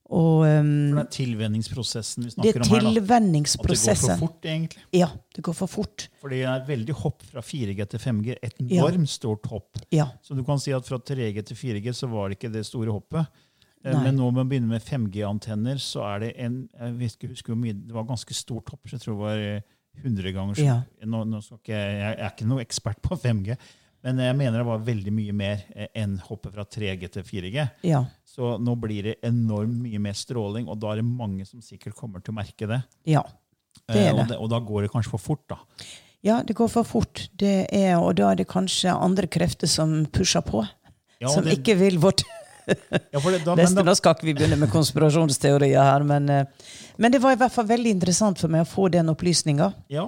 Og, 0.09 0.41
um, 0.41 0.69
for 0.89 0.97
det 0.97 1.03
er 1.03 1.09
tilvenningsprosessen 1.13 2.23
vi 2.25 2.31
snakker 2.33 2.63
om 2.63 2.63
her. 2.63 2.69
Det 2.69 2.77
er 2.79 2.95
tilvenningsprosessen. 2.95 3.91
At 3.93 3.99
det 3.99 3.99
går 3.99 4.15
for 4.15 4.23
fort, 4.25 4.47
egentlig. 4.49 4.85
Ja, 4.97 5.09
det 5.35 5.43
går 5.45 5.57
for 5.59 5.71
fort. 5.71 6.05
For 6.21 6.33
det 6.33 6.39
er 6.49 6.63
veldig 6.65 6.95
hopp 7.03 7.25
fra 7.29 7.43
4G 7.45 7.85
til 7.91 8.01
5G. 8.01 8.37
Et 8.41 8.63
enormt 8.65 9.05
ja. 9.05 9.11
stort 9.13 9.45
hopp. 9.51 9.81
Ja. 9.93 10.07
Så 10.25 10.37
du 10.37 10.41
kan 10.47 10.61
si 10.61 10.73
at 10.73 10.89
fra 10.89 10.97
3G 10.97 11.45
til 11.51 11.61
4G 11.61 11.93
så 11.93 12.09
var 12.09 12.29
det 12.29 12.39
ikke 12.39 12.53
det 12.53 12.65
store 12.65 12.95
hoppet. 12.97 13.29
Eh, 13.85 13.93
Nei. 13.93 14.03
Men 14.09 14.17
med 14.19 14.43
å 14.43 14.47
begynne 14.47 14.73
med 14.73 14.83
5G-antenner, 14.83 15.79
så 15.79 16.03
er 16.09 16.23
det 16.25 16.31
en 16.43 16.61
jeg 16.67 16.95
vet 16.99 17.15
ikke, 17.15 17.33
husker 17.33 17.53
hvor 17.53 17.61
mye, 17.61 17.75
det 17.79 17.95
var 17.95 18.07
ganske 18.09 18.35
stort 18.35 18.67
topp. 18.67 18.87
Så 18.87 18.97
jeg 18.97 19.05
tror 19.05 19.15
det 19.15 19.21
var 19.23 19.43
100 20.03 20.25
eh, 20.27 20.33
ganger 20.35 20.59
så, 20.59 20.65
ja. 20.65 20.79
nå, 21.07 21.21
nå 21.29 21.39
ikke, 21.43 21.75
Jeg 21.75 22.15
er 22.17 22.25
ikke 22.33 22.49
noe 22.49 22.65
ekspert 22.65 22.99
på 23.05 23.17
5G, 23.19 23.55
men 24.03 24.19
jeg 24.23 24.35
mener 24.39 24.61
det 24.61 24.67
var 24.67 24.83
veldig 24.87 25.13
mye 25.15 25.35
mer 25.35 25.63
eh, 25.75 25.91
enn 26.01 26.17
hoppet 26.27 26.55
fra 26.55 26.67
3G 26.67 27.11
til 27.15 27.27
4G. 27.27 27.67
Ja. 27.87 28.03
Så 28.27 28.57
nå 28.61 28.75
blir 28.79 29.11
det 29.11 29.15
enormt 29.27 29.79
mye 29.83 30.01
mer 30.03 30.17
stråling, 30.17 30.67
og 30.67 30.79
da 30.83 30.93
er 30.93 31.01
det 31.01 31.07
mange 31.07 31.47
som 31.47 31.63
sikkert 31.63 31.95
kommer 31.99 32.23
til 32.23 32.35
å 32.35 32.39
merke 32.39 32.67
det. 32.69 32.81
Ja, 33.07 33.23
det 33.87 33.95
er 33.95 33.95
det. 33.95 34.03
Eh, 34.03 34.13
og, 34.13 34.21
det, 34.33 34.41
og 34.43 34.51
da 34.51 34.59
går 34.63 34.85
det 34.87 34.91
kanskje 34.93 35.15
for 35.15 35.23
fort, 35.23 35.45
da. 35.51 35.59
Ja, 36.25 36.41
det 36.43 36.57
går 36.59 36.67
for 36.67 36.83
fort. 36.83 37.29
Det 37.39 37.69
er, 37.71 37.93
og 37.95 38.17
da 38.19 38.33
er 38.33 38.41
det 38.41 38.49
kanskje 38.51 38.91
andre 38.91 39.27
krefter 39.31 39.71
som 39.71 40.01
pusher 40.11 40.43
på. 40.43 40.65
Ja, 41.19 41.31
som 41.31 41.43
det- 41.47 41.55
ikke 41.59 41.77
vil 41.79 41.99
vårt 41.99 42.23
Ja, 42.69 43.19
det, 43.19 43.41
da, 43.45 43.55
beste. 43.57 43.75
da, 43.79 43.83
Nå 43.87 43.95
skal 43.97 44.15
ikke 44.15 44.27
vi 44.29 44.33
begynne 44.37 44.57
med 44.61 44.71
konspirasjonsteorier 44.73 45.83
her, 45.83 46.03
men, 46.07 46.29
eh, 46.29 46.71
men 46.97 47.11
det 47.13 47.21
var 47.23 47.35
i 47.35 47.39
hvert 47.41 47.53
fall 47.53 47.67
veldig 47.69 47.91
interessant 47.97 48.39
for 48.41 48.51
meg 48.53 48.65
å 48.65 48.69
få 48.69 48.89
den 48.93 49.09
opplysninga. 49.13 49.71
ja, 49.89 50.07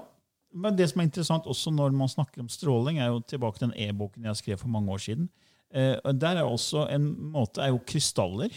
men 0.54 0.76
det 0.76 0.90
som 0.92 1.00
er 1.00 1.06
interessant 1.08 1.46
også 1.48 1.72
når 1.72 1.94
man 1.96 2.10
snakker 2.12 2.42
om 2.44 2.50
stråling, 2.52 2.98
er 3.00 3.08
jo 3.08 3.22
tilbake 3.24 3.58
til 3.62 3.70
den 3.70 3.78
e-boken 3.88 4.26
jeg 4.28 4.36
skrev 4.42 4.60
for 4.60 4.68
mange 4.74 4.92
år 4.92 5.00
siden. 5.00 5.30
Eh, 5.74 5.96
der 6.20 6.42
er 6.42 6.44
også 6.44 6.90
en 6.92 7.06
måte 7.32 7.62
er 7.64 7.70
jo 7.72 7.80
krystaller. 7.88 8.52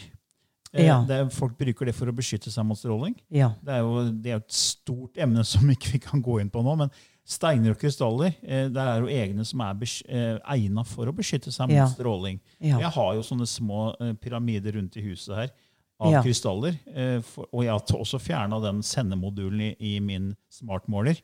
Eh, 0.73 0.83
Ja. 0.89 0.97
det 1.07 1.15
er, 1.15 1.29
folk 1.31 1.53
bruker 1.57 1.85
det 1.87 1.95
for 1.95 2.11
å 2.11 2.15
beskytte 2.17 2.51
seg 2.51 2.65
mot 2.67 2.75
stråling. 2.77 3.15
Ja. 3.31 3.53
Det 3.63 3.71
er 3.77 3.79
jo 3.85 4.11
det 4.11 4.31
er 4.33 4.41
et 4.41 4.51
stort 4.51 5.15
emne 5.23 5.45
som 5.47 5.63
ikke 5.71 5.93
vi 5.93 5.99
kan 6.03 6.21
gå 6.21 6.41
inn 6.41 6.49
på 6.51 6.59
nå. 6.65 6.75
Men 6.83 6.91
steiner 7.25 7.73
og 7.73 7.79
krystaller 7.81 8.35
eh, 8.45 8.67
der 8.69 8.87
er 8.91 8.99
jo 9.01 9.07
egne 9.09 9.45
som 9.45 9.61
er 9.65 9.79
eh, 9.81 10.37
egnet 10.53 10.85
for 10.87 11.09
å 11.09 11.13
beskytte 11.17 11.51
seg 11.51 11.67
mot 11.71 11.75
Ja. 11.79 11.87
stråling. 11.89 12.39
Ja. 12.59 12.77
Jeg 12.83 12.91
har 12.93 13.13
jo 13.17 13.23
sånne 13.25 13.47
små 13.49 13.95
eh, 13.99 14.13
pyramider 14.13 14.77
rundt 14.77 14.97
i 14.97 15.01
huset 15.07 15.35
her 15.35 15.49
av 15.99 16.11
Ja. 16.11 16.21
krystaller. 16.21 16.77
Eh, 16.93 17.21
for, 17.21 17.47
og 17.51 17.63
jeg 17.63 17.71
har 17.71 17.79
også 17.97 18.19
fjerna 18.21 18.59
den 18.61 18.81
sendemodulen 18.83 19.61
i, 19.61 19.75
i 19.79 19.99
min 19.99 20.35
smartmåler. 20.51 21.17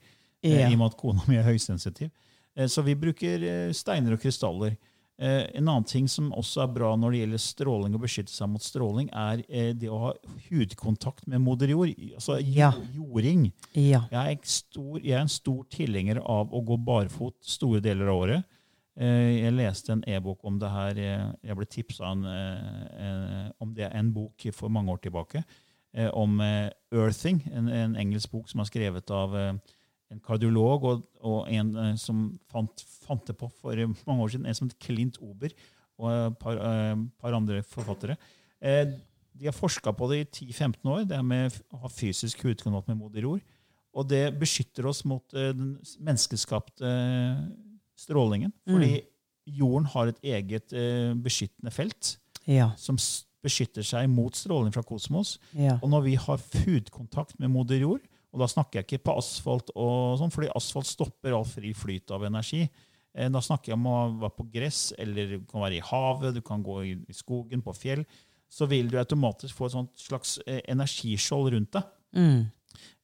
eh, 0.44 0.70
I 0.70 0.74
og 0.74 0.78
med 0.80 0.88
at 0.88 0.98
kona 0.98 1.22
mi 1.28 1.36
er 1.38 1.44
høysensitiv. 1.44 2.10
Eh, 2.58 2.66
så 2.66 2.82
vi 2.84 2.96
bruker 2.96 3.72
steiner 3.74 4.14
og 4.14 4.22
krystaller. 4.24 4.78
Eh, 5.22 5.44
en 5.54 5.68
annen 5.70 5.84
ting 5.86 6.08
som 6.10 6.32
også 6.34 6.64
er 6.64 6.72
bra 6.74 6.88
når 6.98 7.14
det 7.14 7.20
gjelder 7.20 7.42
stråling 7.44 7.94
og 7.94 8.02
beskytte 8.02 8.34
seg 8.34 8.50
mot 8.50 8.64
stråling, 8.66 9.10
er 9.14 9.44
eh, 9.54 9.68
det 9.78 9.90
å 9.94 10.00
ha 10.08 10.14
hudkontakt 10.48 11.28
med 11.30 11.44
moder 11.46 11.70
jord. 11.70 11.92
Altså 12.16 12.40
Ja. 12.42 12.72
jording. 12.96 13.52
Ja. 13.78 14.08
Jeg 14.10 14.40
er, 14.40 14.40
stor, 14.50 14.98
jeg 14.98 15.14
er 15.14 15.22
en 15.22 15.30
stor 15.30 15.62
tilhenger 15.70 16.24
av 16.26 16.50
å 16.52 16.64
gå 16.66 16.80
barfot 16.82 17.36
store 17.46 17.84
deler 17.86 18.10
av 18.10 18.24
året. 18.24 18.44
Eh, 18.98 19.44
Jeg 19.44 19.54
leste 19.54 19.94
en 19.94 20.04
e-bok 20.10 20.40
om 20.44 20.58
det 20.60 20.70
her. 20.74 20.96
Jeg 21.44 21.56
ble 21.56 21.66
tipsa 21.70 22.10
om 22.12 23.74
det 23.78 23.92
en 23.94 24.12
bok 24.14 24.48
for 24.54 24.70
mange 24.70 24.90
år 24.92 25.02
tilbake. 25.06 25.44
Om 26.14 26.40
Earthing, 26.92 27.44
en, 27.54 27.68
en 27.68 27.96
engelsk 28.00 28.32
bok 28.32 28.50
som 28.50 28.62
er 28.64 28.70
skrevet 28.70 29.12
av 29.12 29.34
en 30.12 30.20
kardiolog 30.20 30.84
og, 30.90 31.04
og 31.24 31.46
en 31.52 31.70
eh, 31.78 31.94
som 32.02 32.26
fant, 32.52 32.84
fant 33.06 33.24
det 33.30 33.38
på 33.40 33.48
for 33.62 33.76
mange 34.08 34.26
år 34.26 34.34
siden, 34.34 34.46
en 34.50 34.58
som 34.58 34.68
het 34.68 34.80
Clint 34.84 35.18
Ober, 35.24 35.54
og 36.02 36.12
et 36.12 36.38
par, 36.42 36.58
eh, 36.60 36.96
par 37.22 37.38
andre 37.38 37.62
forfattere. 37.64 38.18
Eh, 38.62 38.86
De 39.42 39.46
har 39.48 39.56
forska 39.56 39.94
på 39.96 40.10
det 40.12 40.18
i 40.20 40.52
10-15 40.52 40.90
år, 40.92 41.06
det 41.08 41.16
er 41.18 41.24
med 41.24 41.56
å 41.74 41.78
ha 41.86 41.88
fysisk 41.90 42.44
hudkontakt 42.44 42.90
med 42.92 42.98
moder 43.00 43.24
jord. 43.24 43.42
Og 43.96 44.06
det 44.12 44.26
beskytter 44.40 44.86
oss 44.92 45.06
mot 45.08 45.24
eh, 45.34 45.54
den 45.56 45.78
menneskeskapte 46.04 46.84
eh, 46.86 47.40
strålingen. 47.98 48.52
Fordi 48.68 49.02
jorden 49.48 49.88
har 49.96 50.12
et 50.12 50.20
eget 50.24 50.74
eh, 50.76 51.14
beskyttende 51.16 51.72
felt 51.74 52.18
Ja. 52.46 52.72
som 52.78 52.98
beskytter 53.42 53.82
seg 53.88 54.10
mot 54.12 54.36
stråling 54.38 54.74
fra 54.76 54.84
kosmos. 54.86 55.38
Ja. 55.58 55.80
Og 55.82 55.90
når 55.90 56.04
vi 56.06 56.16
har 56.20 56.38
hudkontakt 56.66 57.40
med 57.40 57.50
moder 57.56 57.80
jord, 57.82 58.04
og 58.32 58.40
da 58.40 58.48
snakker 58.48 58.80
jeg 58.80 58.88
ikke 58.88 59.04
på 59.10 59.18
asfalt, 59.20 59.72
og 59.76 60.18
sånn, 60.22 60.32
fordi 60.32 60.48
asfalt 60.56 60.88
stopper 60.88 61.34
all 61.36 61.44
fri 61.46 61.74
flyt 61.76 62.12
av 62.16 62.24
energi. 62.24 62.62
Eh, 63.14 63.28
Da 63.30 63.40
snakker 63.44 63.74
jeg 63.74 63.80
om 63.80 63.88
å 63.92 63.98
være 64.22 64.36
på 64.38 64.46
gress, 64.54 64.94
eller 64.98 65.28
du 65.38 65.40
kan 65.52 65.62
være 65.62 65.78
i 65.82 65.84
havet, 65.84 66.34
du 66.34 66.42
kan 66.42 66.64
gå 66.64 66.78
i 67.10 67.14
skogen, 67.14 67.62
på 67.62 67.74
fjell. 67.76 68.06
Så 68.50 68.68
vil 68.68 68.88
du 68.92 68.98
automatisk 68.98 69.56
få 69.56 69.66
et 69.68 69.72
sånt 69.76 69.92
slags 70.00 70.38
eh, 70.48 70.62
energiskjold 70.72 71.52
rundt 71.54 71.72
deg. 71.72 71.84
Mm. 72.16 72.52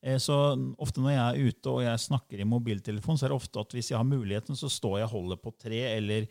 Eh, 0.03 0.17
Så 0.17 0.33
ofte 0.79 1.01
når 1.03 1.11
jeg 1.11 1.23
er 1.27 1.51
ute 1.51 1.69
og 1.71 1.81
jeg 1.83 1.99
snakker 1.99 2.39
i 2.39 2.47
mobiltelefon, 2.47 3.17
så 3.19 3.25
er 3.27 3.29
det 3.33 3.39
ofte 3.41 3.59
at 3.59 3.75
hvis 3.75 3.91
jeg 3.91 3.97
har 3.99 4.07
muligheten, 4.07 4.55
så 4.55 4.69
står 4.71 4.99
jeg 5.01 5.09
og 5.09 5.15
holder 5.17 5.37
på 5.43 5.51
tre, 5.59 5.81
eller 5.97 6.27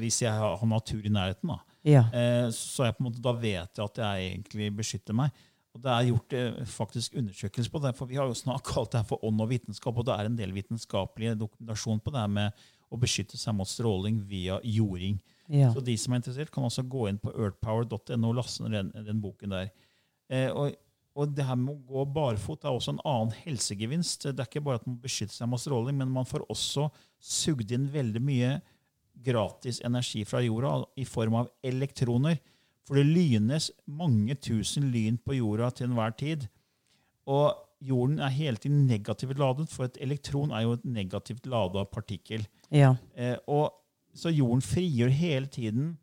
hvis 0.00 0.22
jeg 0.22 0.32
har 0.32 0.66
natur 0.66 1.02
i 1.06 1.08
nærheten. 1.08 1.46
da. 1.48 1.58
Ja. 1.86 2.02
Så 2.50 2.84
jeg 2.84 2.96
på 2.96 3.04
en 3.04 3.12
måte, 3.12 3.22
da 3.22 3.32
vet 3.32 3.70
jeg 3.78 3.84
at 3.84 3.96
jeg 4.02 4.32
egentlig 4.34 4.76
beskytter 4.76 5.14
meg. 5.14 5.30
Og 5.76 5.82
Det 5.84 5.92
er 5.92 6.08
gjort 6.08 6.34
eh, 6.36 6.60
faktisk 6.72 7.18
undersøkelser 7.20 7.72
på 7.72 7.82
det, 7.84 7.92
for 7.98 8.08
vi 8.08 8.16
har 8.16 8.30
jo 8.30 8.38
snart 8.38 8.64
kalt 8.72 8.94
det 8.94 9.02
her 9.02 9.10
for 9.10 9.24
ånd 9.26 9.42
og 9.44 9.50
vitenskap, 9.52 9.96
og 9.96 10.08
det 10.08 10.16
er 10.16 10.30
en 10.30 10.38
del 10.38 10.54
vitenskapelig 10.56 11.34
dokumentasjon 11.40 12.00
på 12.00 12.14
det 12.14 12.22
her 12.22 12.32
med 12.32 12.66
å 12.86 12.98
beskytte 13.02 13.38
seg 13.38 13.56
mot 13.58 13.68
stråling 13.68 14.22
via 14.30 14.60
jording. 14.64 15.18
Ja. 15.52 15.72
Så 15.74 15.82
de 15.84 15.94
som 15.98 16.14
er 16.14 16.22
interessert, 16.22 16.52
kan 16.54 16.66
også 16.66 16.86
gå 16.86 17.08
inn 17.10 17.20
på 17.22 17.34
earthpower.no 17.34 18.30
og 18.30 18.38
laste 18.38 18.64
ned 18.64 18.78
den, 18.78 19.06
den 19.10 19.22
boken 19.22 19.52
der. 19.52 19.72
Eh, 20.32 20.48
og, 20.48 20.78
og 21.18 21.34
det 21.34 21.46
her 21.48 21.58
med 21.60 21.74
å 21.74 21.82
gå 21.90 22.06
barfot 22.14 22.64
er 22.64 22.72
også 22.72 22.94
en 22.94 23.02
annen 23.04 23.34
helsegevinst. 23.42 24.30
Det 24.30 24.42
er 24.42 24.48
ikke 24.48 24.64
bare 24.64 24.80
at 24.80 24.88
man 24.88 24.98
beskytter 25.02 25.34
seg 25.34 25.50
mot 25.50 25.62
stråling, 25.62 25.98
men 25.98 26.14
man 26.14 26.28
får 26.28 26.46
også 26.52 26.88
sugd 27.22 27.74
inn 27.74 27.90
veldig 27.92 28.22
mye 28.22 28.56
gratis 29.26 29.80
energi 29.84 30.24
fra 30.28 30.42
jorda 30.44 30.78
i 31.00 31.06
form 31.08 31.40
av 31.40 31.50
elektroner. 31.64 32.38
For 32.86 32.98
det 32.98 33.06
lynes 33.08 33.70
mange 33.86 34.36
tusen 34.38 34.90
lyn 34.94 35.18
på 35.18 35.38
jorda 35.40 35.72
til 35.74 35.90
enhver 35.90 36.14
tid. 36.18 36.46
Og 37.26 37.56
jorden 37.82 38.20
er 38.22 38.32
hele 38.32 38.56
tiden 38.62 38.86
negativt 38.86 39.38
ladet, 39.38 39.68
for 39.72 39.88
et 39.88 39.98
elektron 40.00 40.54
er 40.54 40.62
jo 40.66 40.76
et 40.76 40.84
negativt 40.84 41.46
lada 41.50 41.84
partikkel. 41.84 42.46
Ja. 42.70 42.94
Eh, 43.16 43.36
og, 43.46 43.72
så 44.16 44.30
jorden 44.32 44.62
frigjør 44.64 45.10
hele 45.12 45.46
tiden 45.52 45.96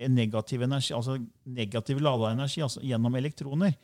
en 0.00 0.14
negativ 0.16 0.62
energi, 0.64 0.94
altså 0.96 1.18
negativ 1.44 1.98
lada 2.02 2.30
energi 2.32 2.62
altså 2.64 2.80
gjennom 2.80 3.14
elektroner. 3.14 3.74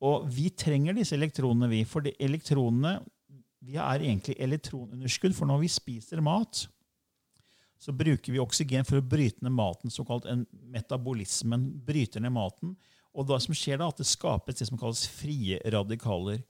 Og 0.00 0.28
vi 0.36 0.48
trenger 0.48 0.94
disse 0.96 1.16
elektronene, 1.16 1.68
vi. 1.68 1.82
For 1.84 2.04
de 2.04 2.12
elektronene 2.20 3.00
vi 3.62 3.76
er 3.78 4.04
egentlig 4.04 4.36
elektronunderskudd. 4.38 5.34
For 5.36 5.50
når 5.50 5.64
vi 5.64 5.68
spiser 5.68 6.22
mat, 6.24 6.64
så 7.82 7.92
bruker 7.92 8.32
vi 8.32 8.38
oksygen 8.38 8.86
for 8.86 9.00
å 9.00 9.04
bryte 9.04 9.42
ned 9.42 9.54
maten, 9.56 9.90
såkalt 9.90 10.26
en 10.30 10.44
metabolismen. 10.70 11.64
bryter 11.84 12.22
ned 12.22 12.30
maten. 12.32 12.76
Og 13.12 13.26
det 13.26 13.40
som 13.42 13.56
skjer 13.58 13.80
da, 13.80 13.88
at 13.90 13.98
det 13.98 14.06
skapes 14.06 14.60
det 14.60 14.68
som 14.68 14.78
kalles 14.78 15.02
frie 15.10 15.58
radikaler. 15.66 16.44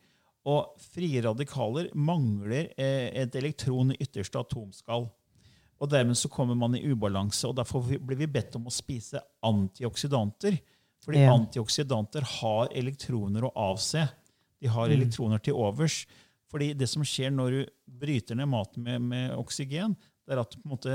Og 0.45 0.77
frie 0.93 1.23
radikaler 1.25 1.89
mangler 1.95 2.69
eh, 2.77 3.09
et 3.23 3.35
elektron 3.39 3.95
i 3.95 3.99
ytterste 4.05 4.43
atomskall. 4.43 5.09
Og 5.83 5.91
dermed 5.91 6.19
så 6.19 6.29
kommer 6.31 6.55
man 6.59 6.77
i 6.77 6.85
ubalanse, 6.85 7.49
og 7.49 7.57
derfor 7.59 7.83
blir 7.83 8.21
vi 8.21 8.29
bedt 8.31 8.55
om 8.61 8.69
å 8.69 8.75
spise 8.75 9.23
antioksidanter. 9.43 10.61
Fordi 11.03 11.19
Ja. 11.25 11.33
antioksidanter 11.35 12.23
har 12.23 12.69
elektroner 12.69 13.49
å 13.49 13.53
avse. 13.57 14.05
De 14.61 14.69
har 14.69 14.89
elektroner 14.89 15.43
til 15.43 15.55
overs. 15.55 16.05
Fordi 16.53 16.75
det 16.77 16.89
som 16.89 17.03
skjer 17.03 17.33
når 17.33 17.51
du 17.51 17.67
bryter 17.89 18.37
ned 18.37 18.47
maten 18.47 18.85
med, 18.85 19.01
med 19.01 19.31
oksygen, 19.35 19.97
det 20.27 20.33
er 20.37 20.41
at 20.45 20.55
måte, 20.69 20.91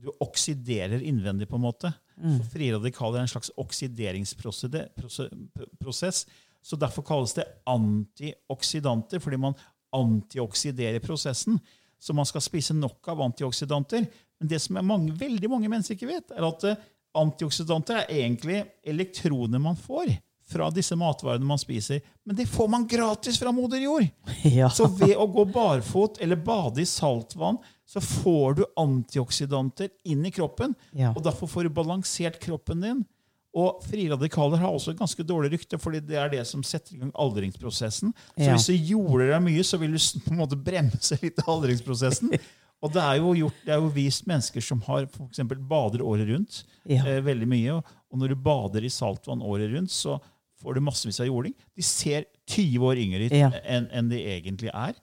du 0.00 0.08
oksiderer 0.22 1.00
innvendig. 1.02 1.48
på 1.48 1.56
en 1.56 1.66
måte. 1.66 1.88
Så 2.20 2.44
Frie 2.52 2.72
radikaler 2.74 3.18
er 3.18 3.22
en 3.26 3.32
slags 3.32 3.50
oksideringsprosess. 3.56 6.26
Så 6.60 6.76
derfor 6.76 7.02
kalles 7.02 7.34
det 7.34 7.44
antioksidanter, 7.66 9.18
fordi 9.18 9.36
man 9.40 9.54
antioksiderer 9.96 11.00
prosessen. 11.00 11.58
Så 12.00 12.12
man 12.16 12.26
skal 12.28 12.40
spise 12.44 12.74
nok 12.76 13.08
av 13.08 13.20
antioksidanter. 13.20 14.06
Men 14.40 14.48
det 14.48 14.60
som 14.62 14.78
mange, 14.86 15.12
veldig 15.20 15.50
mange 15.50 15.68
mennesker 15.68 15.94
ikke 15.96 16.14
vet, 16.14 16.30
er 16.32 16.46
at 16.46 16.64
eh, 16.68 16.76
antioksidanter 17.20 17.94
er 18.00 18.12
egentlig 18.22 18.62
elektroner 18.86 19.60
man 19.60 19.76
får 19.76 20.14
fra 20.50 20.66
disse 20.74 20.96
matvarene 20.98 21.46
man 21.46 21.58
spiser. 21.62 22.00
Men 22.26 22.36
det 22.36 22.48
får 22.50 22.68
man 22.72 22.86
gratis 22.90 23.38
fra 23.38 23.52
moder 23.54 23.78
jord! 23.84 24.08
Ja. 24.50 24.70
Så 24.72 24.86
ved 24.98 25.14
å 25.20 25.26
gå 25.30 25.44
barfot 25.52 26.18
eller 26.24 26.36
bade 26.40 26.80
i 26.82 26.86
saltvann, 26.88 27.58
så 27.86 28.00
får 28.02 28.54
du 28.60 28.64
antioksidanter 29.14 29.88
inn 30.04 30.24
i 30.26 30.30
kroppen. 30.30 30.74
Ja. 30.96 31.12
Og 31.16 31.22
derfor 31.24 31.48
får 31.50 31.66
du 31.68 31.74
balansert 31.74 32.38
kroppen 32.42 32.80
din. 32.84 33.02
Og 33.50 33.80
frie 33.82 34.06
radikaler 34.12 34.60
har 34.62 34.70
også 34.76 34.92
et 34.92 35.00
ganske 35.00 35.24
dårlig 35.26 35.50
rykte, 35.56 35.78
fordi 35.82 35.98
det 36.06 36.18
er 36.22 36.30
det 36.30 36.44
som 36.46 36.62
setter 36.62 36.94
i 36.94 37.00
gang 37.00 37.10
aldringsprosessen. 37.18 38.12
Så 38.36 38.44
Ja. 38.46 38.54
hvis 38.54 38.68
du 38.70 38.74
jorder 38.94 39.32
deg 39.32 39.42
mye, 39.42 39.64
så 39.66 39.78
vil 39.80 39.96
du 39.96 39.98
på 40.26 40.30
en 40.30 40.38
måte 40.44 40.56
bremse 40.58 41.18
litt 41.22 41.40
aldringsprosessen. 41.46 42.30
Og 42.82 42.92
det 42.94 43.02
er 43.02 43.18
jo, 43.18 43.34
gjort, 43.36 43.56
det 43.66 43.72
er 43.74 43.80
jo 43.82 43.90
vist 43.92 44.24
mennesker 44.30 44.62
som 44.64 44.78
har 44.86 45.04
for 45.12 45.26
eksempel 45.26 45.58
bader 45.68 46.00
året 46.00 46.30
rundt 46.30 46.62
Ja. 46.88 47.02
eh, 47.04 47.18
veldig 47.26 47.48
mye. 47.50 47.74
Og, 47.74 47.90
og 48.10 48.22
når 48.22 48.28
du 48.32 48.36
bader 48.40 48.86
i 48.86 48.92
saltvann 48.94 49.42
året 49.44 49.68
rundt, 49.74 49.90
så 49.92 50.14
får 50.60 50.74
du 50.76 50.80
massevis 50.84 51.20
av 51.20 51.26
jording. 51.30 51.54
De 51.76 51.82
ser 51.82 52.26
20 52.50 52.78
år 52.90 53.00
yngre 53.00 53.26
ut 53.28 53.32
Ja. 53.36 53.50
enn 53.64 53.88
en 53.92 54.08
de 54.08 54.18
egentlig 54.26 54.70
er. 54.74 54.94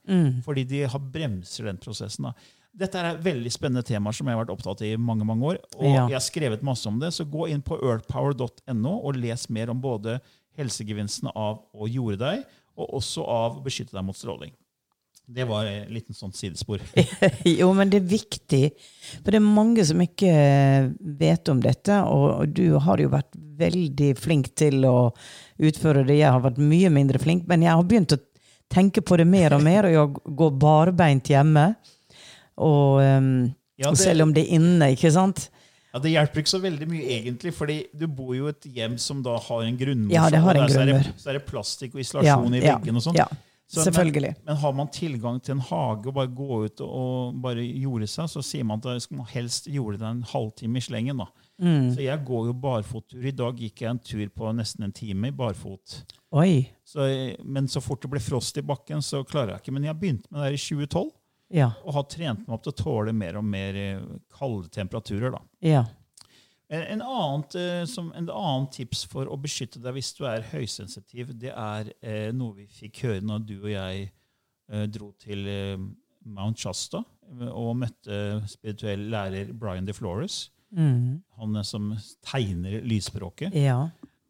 Fordi 0.44 0.64
de 0.68 0.82
har 0.86 0.98
bremser 1.00 1.64
den 1.70 1.78
prosessen. 1.82 2.24
da. 2.30 2.32
Dette 2.78 2.94
er 3.00 3.16
veldig 3.18 3.50
spennende 3.50 3.82
temaer 3.82 4.14
som 4.14 4.26
jeg 4.28 4.36
har 4.36 4.44
vært 4.44 4.52
opptatt 4.54 4.82
av 4.84 4.86
i 4.86 4.96
mange 4.96 5.24
mange 5.26 5.42
år. 5.42 5.58
Og 5.80 5.84
Ja. 5.88 6.06
jeg 6.06 6.12
har 6.14 6.20
skrevet 6.20 6.62
masse 6.62 6.86
om 6.86 6.98
det, 7.00 7.08
så 7.12 7.24
gå 7.28 7.48
inn 7.50 7.60
på 7.62 7.74
earthpower.no 7.82 9.00
og 9.04 9.16
les 9.16 9.48
mer 9.50 9.70
om 9.70 9.80
både 9.82 10.20
helsegevinstene 10.56 11.32
av 11.34 11.60
å 11.74 11.88
jorde 11.90 12.18
deg, 12.18 12.44
og 12.78 12.94
også 13.00 13.24
av 13.26 13.58
å 13.58 13.64
beskytte 13.64 13.92
deg 13.96 14.04
mot 14.04 14.14
stråling. 14.16 14.52
Det 15.30 15.44
var 15.46 15.66
en 15.66 15.90
liten 15.92 16.14
sånn 16.16 16.32
sidespor. 16.32 16.80
Jo, 17.44 17.72
men 17.76 17.90
det 17.90 17.98
er 18.00 18.06
viktig. 18.08 18.70
For 19.22 19.30
det 19.34 19.34
er 19.42 19.44
mange 19.44 19.84
som 19.84 19.98
ikke 20.00 20.30
vet 21.20 21.50
om 21.52 21.60
dette, 21.60 21.98
og 22.08 22.54
du 22.54 22.78
har 22.78 22.96
jo 23.02 23.10
vært 23.12 23.34
veldig 23.58 24.14
flink 24.16 24.54
til 24.56 24.86
å 24.88 25.12
utføre 25.60 26.06
det. 26.06 26.18
Jeg 26.20 26.30
har 26.30 26.40
vært 26.40 26.58
mye 26.58 26.90
mindre 26.90 27.18
flink, 27.18 27.46
men 27.48 27.62
jeg 27.62 27.70
har 27.74 27.82
begynt 27.84 28.14
å 28.14 28.18
tenke 28.70 29.00
på 29.04 29.16
det 29.16 29.26
mer 29.26 29.54
og 29.56 29.62
mer, 29.64 29.86
og 29.88 29.92
jeg 29.96 30.36
går 30.36 30.58
barbeint 30.58 31.24
hjemme. 31.32 31.74
Og, 32.58 33.00
um, 33.00 33.54
Ja, 33.78 33.88
og 33.90 33.94
det- 33.96 34.02
selv 34.04 34.22
om 34.22 34.32
det 34.34 34.46
er 34.48 34.54
inne, 34.58 34.92
ikke 34.96 35.12
sant? 35.12 35.48
Ja, 35.94 35.98
Det 36.00 36.10
hjelper 36.12 36.42
ikke 36.42 36.52
så 36.52 36.60
veldig 36.60 36.86
mye, 36.88 37.06
egentlig, 37.08 37.54
fordi 37.54 37.86
du 37.96 38.06
bor 38.06 38.34
jo 38.34 38.46
i 38.46 38.50
et 38.50 38.60
hjem 38.74 38.98
som 38.98 39.22
da 39.22 39.38
har 39.38 39.62
en 39.62 39.76
grunnmur. 39.76 40.12
Ja, 40.12 40.28
det 40.28 40.38
har 40.40 40.54
en 40.54 40.62
og 40.64 40.70
så 40.70 40.84
det- 40.84 41.12
Så 41.16 41.28
er 41.30 41.32
det 41.34 41.46
plastikk 41.46 41.94
og 41.94 42.00
isolasjon 42.00 42.54
i 42.54 42.60
ja, 42.60 42.76
veggen 42.78 42.96
og 42.96 43.02
sånn. 43.02 43.14
ja. 43.16 43.26
Så, 43.68 43.82
Selvfølgelig. 43.84 44.30
Men, 44.38 44.44
men 44.48 44.56
har 44.62 44.72
man 44.72 44.88
tilgang 44.88 45.42
til 45.44 45.52
en 45.58 45.60
hage 45.60 46.08
og 46.08 46.14
bare 46.16 46.30
gå 46.32 46.60
ut 46.64 46.80
og, 46.80 47.34
bare 47.44 47.60
jorde 47.66 48.06
seg, 48.08 48.30
så 48.32 48.40
sier 48.40 48.64
man 48.64 48.80
at 48.80 49.10
man 49.12 49.26
helst 49.28 49.68
jorde 49.68 49.98
det 50.00 50.06
en 50.08 50.22
halvtime 50.30 50.80
i 50.80 50.84
slengen. 50.86 51.20
da. 51.20 51.26
Mm. 51.60 51.90
Så 51.92 52.00
jeg 52.06 52.22
går 52.24 52.46
jo 52.48 52.54
barfottur. 52.62 53.26
I 53.28 53.34
dag 53.36 53.60
gikk 53.60 53.82
jeg 53.84 53.90
en 53.90 54.00
tur 54.00 54.24
på 54.32 54.54
nesten 54.56 54.86
en 54.88 54.94
time 54.96 55.28
i 55.28 55.36
barfot. 55.36 55.98
Oi. 56.32 56.70
Så, 56.86 57.04
men 57.44 57.68
så 57.68 57.82
fort 57.84 58.00
det 58.00 58.08
ble 58.14 58.22
frost 58.24 58.56
i 58.56 58.64
bakken, 58.64 59.04
så 59.04 59.20
klarer 59.28 59.56
jeg 59.58 59.66
ikke. 59.66 59.76
Men 59.76 59.84
jeg 59.90 60.00
begynte 60.00 60.32
med 60.32 60.40
det 60.40 60.48
her 60.48 60.56
i 60.56 60.64
2012 60.64 61.10
Ja. 61.60 61.70
og 61.84 61.94
har 61.96 62.08
trent 62.12 62.42
meg 62.48 62.56
opp 62.56 62.64
til 62.64 62.72
å 62.72 62.80
tåle 62.82 63.12
mer 63.16 63.36
og 63.40 63.44
mer 63.44 63.76
kalde 64.32 64.68
temperaturer. 64.72 65.30
da. 65.36 65.44
Ja. 65.60 65.84
En, 66.68 67.00
annet, 67.00 67.54
eh, 67.56 67.84
som, 67.88 68.10
en 68.12 68.28
annen 68.28 68.66
tips 68.74 69.06
for 69.08 69.30
å 69.30 69.38
beskytte 69.40 69.80
deg 69.80 69.94
hvis 69.96 70.10
du 70.18 70.26
er 70.28 70.44
høysensitiv, 70.50 71.32
det 71.40 71.54
er 71.54 71.88
eh, 72.04 72.28
noe 72.36 72.58
vi 72.58 72.66
fikk 72.68 73.06
høre 73.06 73.24
når 73.24 73.46
du 73.48 73.54
og 73.62 73.70
jeg 73.72 74.02
eh, 74.10 74.84
dro 74.92 75.14
til 75.22 75.48
eh, 75.48 75.80
Mount 76.28 76.60
Shasta 76.60 77.00
eh, 77.00 77.48
og 77.48 77.78
møtte 77.80 78.20
spirituell 78.52 79.08
lærer 79.14 79.54
Brian 79.56 79.88
DeFlores. 79.88 80.50
Mm. 80.76 81.24
Han 81.40 81.62
som 81.64 81.94
tegner 82.20 82.82
lysspråket. 82.84 83.56
Ja. 83.56 83.86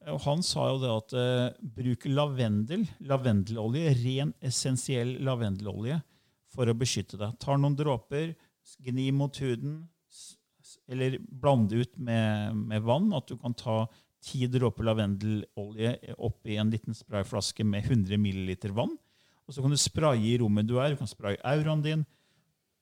Og 0.08 0.22
han 0.24 0.44
sa 0.46 0.70
jo 0.70 0.78
det 0.82 0.94
at 0.94 1.14
eh, 1.18 1.66
bruk 1.74 2.06
lavendel, 2.06 2.86
lavendelolje, 3.02 3.96
ren 4.04 4.32
essensiell 4.38 5.16
lavendelolje, 5.26 5.98
for 6.54 6.70
å 6.70 6.76
beskytte 6.78 7.18
deg. 7.20 7.34
Tar 7.42 7.58
noen 7.60 7.76
dråper, 7.76 8.32
gni 8.84 9.10
mot 9.16 9.34
huden, 9.42 9.82
eller 10.88 11.18
blande 11.20 11.82
ut 11.82 11.96
med, 11.98 12.56
med 12.56 12.82
vann. 12.82 13.10
At 13.16 13.28
du 13.28 13.36
kan 13.36 13.54
ta 13.54 13.86
ti 14.24 14.46
dråper 14.50 14.84
lavendelolje 14.88 16.14
oppi 16.18 16.56
en 16.58 16.70
liten 16.74 16.94
sprayflaske 16.96 17.64
med 17.64 17.84
100 17.86 18.18
ml 18.18 18.54
vann. 18.74 18.96
Og 19.48 19.54
så 19.54 19.62
kan 19.64 19.72
du 19.72 19.78
spraye 19.80 20.20
i 20.34 20.38
rommet 20.40 20.66
du 20.68 20.76
er. 20.80 20.90
Du 20.92 21.00
kan 21.00 21.08
spraye 21.10 21.38
auraen 21.46 21.82
din. 21.84 22.02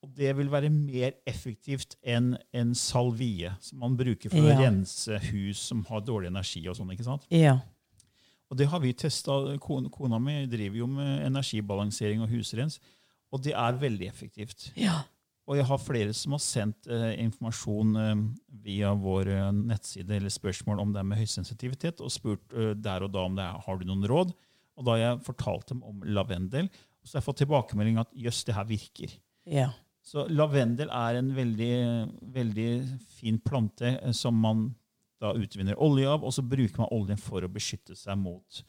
Og 0.04 0.10
det 0.14 0.32
vil 0.38 0.50
være 0.52 0.68
mer 0.70 1.14
effektivt 1.26 1.96
enn 2.06 2.34
en 2.54 2.74
salvie, 2.78 3.50
som 3.60 3.78
man 3.82 3.96
bruker 3.98 4.30
for 4.30 4.38
Ja. 4.44 4.54
å 4.54 4.60
rense 4.60 5.18
hus 5.32 5.58
som 5.58 5.84
har 5.88 6.00
dårlig 6.04 6.28
energi. 6.28 6.66
og 6.68 6.76
sånn, 6.76 6.92
ikke 6.92 7.04
sant? 7.06 7.26
Ja. 7.30 7.58
Og 8.50 8.56
det 8.58 8.68
har 8.70 8.78
vi 8.80 8.92
testa. 8.92 9.56
Kona, 9.58 9.88
kona 9.90 10.18
mi 10.22 10.46
driver 10.46 10.76
jo 10.76 10.86
med 10.86 11.24
energibalansering 11.26 12.20
og 12.22 12.28
husrens, 12.30 12.78
og 13.32 13.42
det 13.42 13.52
er 13.54 13.72
veldig 13.80 14.06
effektivt. 14.06 14.70
Ja. 14.76 15.02
Og 15.46 15.54
jeg 15.60 15.66
har 15.68 15.78
flere 15.78 16.12
som 16.16 16.32
har 16.34 16.40
sendt 16.42 16.88
eh, 16.90 17.12
informasjon 17.22 17.92
eh, 18.02 18.22
via 18.66 18.90
vår 18.98 19.28
eh, 19.30 19.52
nettside 19.54 20.16
eller 20.16 20.32
spørsmål 20.34 20.80
om 20.82 20.92
det 20.94 20.98
er 20.98 21.06
med 21.06 21.20
høysensitivitet, 21.20 22.00
og 22.02 22.10
spurt 22.10 22.52
eh, 22.56 22.72
der 22.74 23.04
og 23.06 23.12
da 23.14 23.22
om 23.28 23.36
det 23.38 23.44
er, 23.46 23.60
har 23.66 23.78
du 23.78 23.84
noen 23.86 24.02
råd. 24.10 24.32
Og 24.76 24.84
da 24.84 24.96
har 24.96 25.02
jeg 25.04 25.20
fortalt 25.28 25.68
dem 25.70 25.84
om 25.86 26.02
lavendel, 26.04 26.66
og 26.66 27.06
så 27.06 27.14
har 27.16 27.20
jeg 27.22 27.28
fått 27.28 27.38
tilbakemelding 27.44 28.00
at 28.02 28.10
jøss, 28.18 28.42
det 28.48 28.56
her 28.58 28.66
virker. 28.68 29.14
Ja. 29.46 29.68
Så 30.06 30.26
lavendel 30.30 30.90
er 30.94 31.20
en 31.20 31.30
veldig, 31.34 31.70
veldig 32.34 32.66
fin 33.20 33.38
plante 33.42 33.94
eh, 34.00 34.12
som 34.14 34.34
man 34.42 34.66
da 35.22 35.30
utvinner 35.32 35.78
olje 35.80 36.10
av, 36.10 36.26
og 36.26 36.34
så 36.34 36.42
bruker 36.44 36.82
man 36.82 36.90
oljen 36.92 37.16
for 37.22 37.46
å 37.46 37.48
beskytte 37.48 37.94
seg 37.96 38.18
mot, 38.20 38.64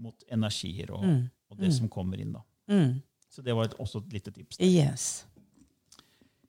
mot 0.00 0.24
energier 0.32 0.90
og, 0.96 1.04
Mm. 1.04 1.20
og 1.52 1.60
det 1.60 1.70
som 1.76 1.88
kommer 1.92 2.18
inn. 2.18 2.32
da. 2.34 2.40
Mm. 2.72 2.96
Så 3.30 3.42
det 3.44 3.54
var 3.54 3.68
et, 3.68 3.76
også 3.78 4.00
et 4.02 4.12
lite 4.16 4.32
tips. 4.34 4.58
Yes. 4.58 5.26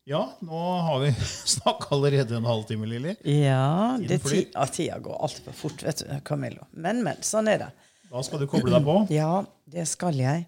Ja, 0.06 0.38
nå 0.46 0.60
har 0.86 1.00
vi 1.00 1.14
snakka 1.56 1.96
allerede 1.96 2.36
en 2.38 2.46
halvtime, 2.46 2.86
Lilly. 2.86 3.16
Ja, 3.24 3.98
det 3.98 4.20
ti, 4.22 4.44
ja, 4.54 4.66
tida 4.70 5.00
går 5.02 5.18
altfor 5.26 5.56
fort, 5.58 5.82
vet 5.84 6.04
du, 6.04 6.12
Camillo. 6.26 6.68
Men, 6.78 7.02
men. 7.06 7.24
Sånn 7.26 7.50
er 7.50 7.64
det. 7.64 7.70
Da 8.12 8.22
skal 8.24 8.44
du 8.44 8.46
koble 8.50 8.70
deg 8.76 8.86
på. 8.86 9.00
Ja, 9.20 9.42
det 9.66 9.88
skal 9.90 10.22
jeg. 10.22 10.46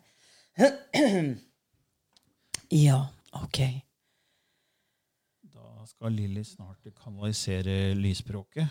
Ja, 2.68 2.98
OK. 3.32 3.62
Da 5.56 5.86
skal 5.88 6.12
Lilly 6.12 6.42
snart 6.44 6.84
kanalisere 7.00 7.96
lysspråket. 7.96 8.68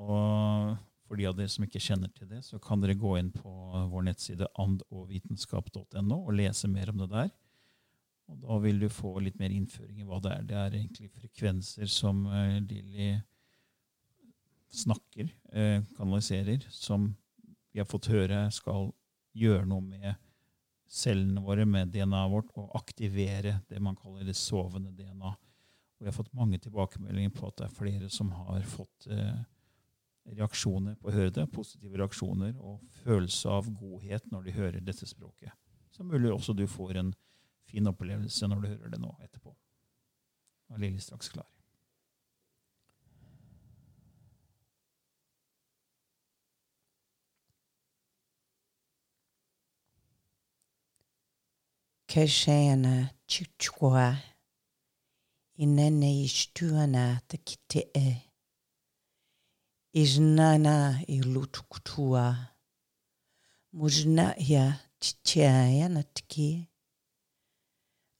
Og 0.00 0.72
for 1.04 1.20
de 1.20 1.26
av 1.28 1.36
dere 1.36 1.52
som 1.52 1.66
ikke 1.66 1.82
kjenner 1.84 2.08
til 2.16 2.30
det, 2.30 2.40
så 2.46 2.56
kan 2.62 2.80
dere 2.80 2.96
gå 2.96 3.12
inn 3.20 3.28
på 3.36 3.52
vår 3.92 4.06
nettside 4.08 4.48
andogvitenskap.no 4.64 6.18
og 6.22 6.32
lese 6.40 6.72
mer 6.72 6.88
om 6.94 7.04
det 7.04 7.10
der. 7.12 7.28
Og 8.30 8.38
da 8.44 8.58
vil 8.62 8.80
du 8.80 8.88
få 8.92 9.16
litt 9.20 9.38
mer 9.40 9.52
innføring 9.52 10.00
i 10.00 10.06
hva 10.06 10.20
det 10.22 10.32
er. 10.32 10.48
Det 10.48 10.58
er 10.58 10.76
egentlig 10.78 11.10
frekvenser 11.12 11.90
som 11.90 12.24
uh, 12.30 12.58
Lilly 12.62 13.14
snakker, 14.72 15.32
uh, 15.52 15.80
kanaliserer, 15.96 16.64
som 16.70 17.10
vi 17.72 17.80
har 17.80 17.88
fått 17.88 18.10
høre 18.12 18.44
skal 18.52 18.90
gjøre 19.36 19.66
noe 19.68 19.84
med 19.84 20.12
cellene 20.92 21.40
våre, 21.44 21.64
med 21.64 21.92
DNA-et 21.92 22.32
vårt, 22.32 22.50
og 22.60 22.74
aktivere 22.76 23.58
det 23.68 23.80
man 23.80 23.96
kaller 23.96 24.28
det 24.28 24.36
sovende 24.36 24.92
DNA. 24.92 25.32
Og 25.32 26.04
vi 26.04 26.10
har 26.10 26.16
fått 26.16 26.34
mange 26.36 26.60
tilbakemeldinger 26.60 27.32
på 27.32 27.48
at 27.48 27.58
det 27.60 27.68
er 27.68 27.76
flere 27.78 28.10
som 28.12 28.32
har 28.36 28.64
fått 28.68 29.08
uh, 29.08 29.40
reaksjoner 30.36 30.96
på 31.00 31.10
å 31.10 31.16
høre 31.16 31.34
det, 31.34 31.48
positive 31.54 31.98
reaksjoner 31.98 32.54
og 32.60 32.82
følelse 33.02 33.50
av 33.50 33.68
godhet 33.72 34.28
når 34.30 34.46
de 34.46 34.56
hører 34.56 34.84
dette 34.84 35.08
språket. 35.08 35.52
Så 35.92 36.04
mulig 36.06 36.32
også 36.32 36.54
du 36.56 36.66
får 36.70 37.00
en 37.00 37.12
fin 37.72 37.88
opplevelse 37.88 38.48
når 38.48 38.60
du 38.60 38.68
hører 38.68 38.92
det 38.92 39.00
nå 39.00 39.14
etterpå. 39.24 39.54
Nå 40.68 40.76
er 40.76 40.84
Lilly 40.84 41.00
straks 41.00 41.32
klar. 41.32 41.48
Te 57.28 57.38
kite 57.46 57.86
e. 57.96 58.08
Iznana 59.96 61.00
ilutuktua. 61.08 62.26
Mujna 63.72 64.34
ya 64.36 64.66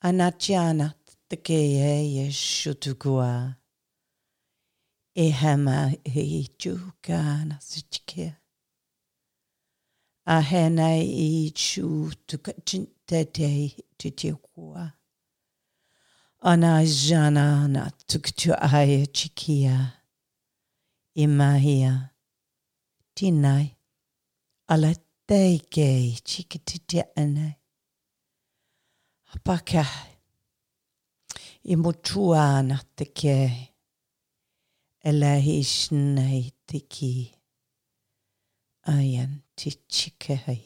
anachanatkeyeya 0.03 2.33
shutukua. 2.33 3.55
Ehema 5.15 5.93
i 6.05 6.49
chukana 6.59 7.61
sichke. 7.61 8.35
Ahena 10.25 10.97
i 10.97 11.51
chutukachintete 11.51 13.77
tutikua. 13.97 14.93
Anajana 16.41 17.69
na 17.69 17.91
tuktuaya 17.91 19.07
chikia. 19.07 20.03
Imahia. 21.15 22.09
Tinai. 23.15 23.77
Alateike 24.67 26.21
chikititianai. 26.25 27.55
Chikitite 29.33 29.79
ane. 29.79 29.83
Apaka. 29.83 29.87
Imutua 31.65 32.63
na 32.63 32.79
teke. 32.97 33.63
Ayan 38.87 39.43
tichikahai. 39.57 40.63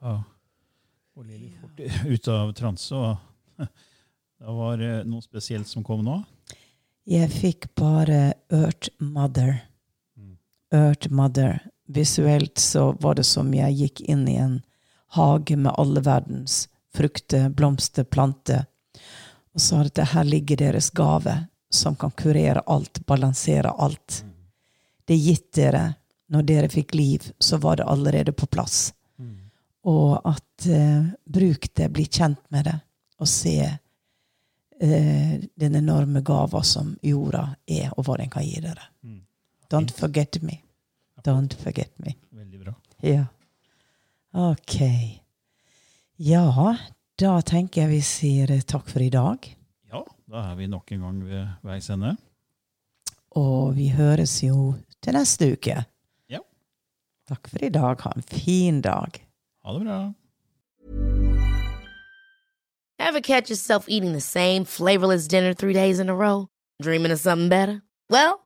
Ja. 0.00 0.22
Og 1.16 1.24
Lilly 1.24 1.52
fort 1.60 1.80
ut 2.12 2.28
av 2.28 2.52
transe. 2.52 2.94
og 2.94 3.16
Det 4.36 4.52
var 4.52 4.82
noe 5.08 5.22
spesielt 5.24 5.68
som 5.68 5.82
kom 5.82 6.04
nå. 6.04 6.22
Jeg 7.06 7.30
fikk 7.32 7.70
bare 7.74 8.34
Earth 8.52 8.90
Mother. 9.00 9.62
Earth 10.74 11.10
Mother. 11.10 11.60
Visuelt 11.88 12.58
så 12.58 12.92
var 13.00 13.14
det 13.14 13.24
som 13.24 13.52
jeg 13.54 13.74
gikk 13.80 14.00
inn 14.00 14.28
i 14.28 14.36
en 14.42 14.62
hage 15.14 15.56
med 15.56 15.74
alle 15.78 16.00
verdens 16.00 16.68
frukter, 16.94 17.48
blomster, 17.48 18.04
planter. 18.04 18.64
Og 19.54 19.60
sa 19.60 19.80
at 19.84 19.98
her 20.12 20.24
ligger 20.24 20.56
deres 20.56 20.90
gave, 20.90 21.46
som 21.70 21.96
kan 21.96 22.10
kurere 22.10 22.62
alt, 22.66 23.06
balansere 23.06 23.70
alt. 23.70 24.24
Det 25.04 25.14
er 25.14 25.24
gitt 25.30 25.52
dere. 25.54 25.84
Når 26.28 26.42
dere 26.42 26.68
fikk 26.68 26.94
liv, 26.94 27.22
så 27.38 27.56
var 27.62 27.76
det 27.76 27.86
allerede 27.86 28.32
på 28.32 28.46
plass. 28.46 28.92
Og 29.86 30.16
at 30.26 30.66
eh, 30.66 31.04
bruk 31.24 31.68
det, 31.74 31.88
bli 31.94 32.04
kjent 32.10 32.40
med 32.50 32.64
det, 32.66 32.74
og 33.22 33.28
se 33.30 33.60
eh, 33.62 35.34
den 35.54 35.74
enorme 35.78 36.20
gava 36.26 36.62
som 36.66 36.96
jorda 37.02 37.44
er, 37.66 37.92
og 37.94 38.08
hva 38.08 38.16
den 38.18 38.32
kan 38.32 38.42
gi 38.42 38.58
dere. 38.64 38.90
Don't 39.70 39.90
forget 39.90 40.42
me. 40.42 40.62
Don't 41.26 41.54
forget 41.54 41.90
me. 41.98 42.14
Veldig 42.30 42.60
bra. 42.64 42.74
Ja. 43.02 43.24
Ok. 44.32 44.80
Ja, 46.16 46.76
Da 47.18 47.40
tenker 47.40 47.86
jeg 47.86 47.90
vi 47.90 48.00
sier 48.04 48.50
takk 48.68 48.90
for 48.92 49.00
i 49.00 49.08
dag. 49.08 49.46
Ja, 49.88 50.02
da 50.28 50.42
er 50.50 50.56
vi 50.58 50.66
nok 50.68 50.90
en 50.92 51.00
gang 51.00 51.22
ved 51.24 51.46
veis 51.64 51.88
ende. 51.90 52.10
Og 53.36 53.72
vi 53.76 53.88
høres 53.88 54.42
jo 54.44 54.74
til 55.00 55.16
neste 55.16 55.48
uke. 55.54 55.78
Ja. 56.28 56.42
Takk 57.28 57.48
for 57.48 57.64
i 57.64 57.70
dag. 57.72 58.04
Ha 58.04 58.12
en 58.16 58.22
fin 58.22 58.82
dag. 58.84 59.16
Ha 59.64 59.72
det 59.78 59.82
bra. 59.86 59.98
Ever 62.98 63.20
catch 63.20 63.48
yourself 63.50 63.86
eating 63.88 64.12
the 64.12 64.20
same 64.20 64.64
flavorless 64.64 65.26
dinner 65.28 65.54
three 65.54 65.72
days 65.72 65.98
in 65.98 66.08
a 66.10 66.14
row? 66.14 66.48
Dreaming 66.82 67.12
of 67.12 67.20
something 67.20 67.48
better? 67.48 67.82
Well, 68.10 68.45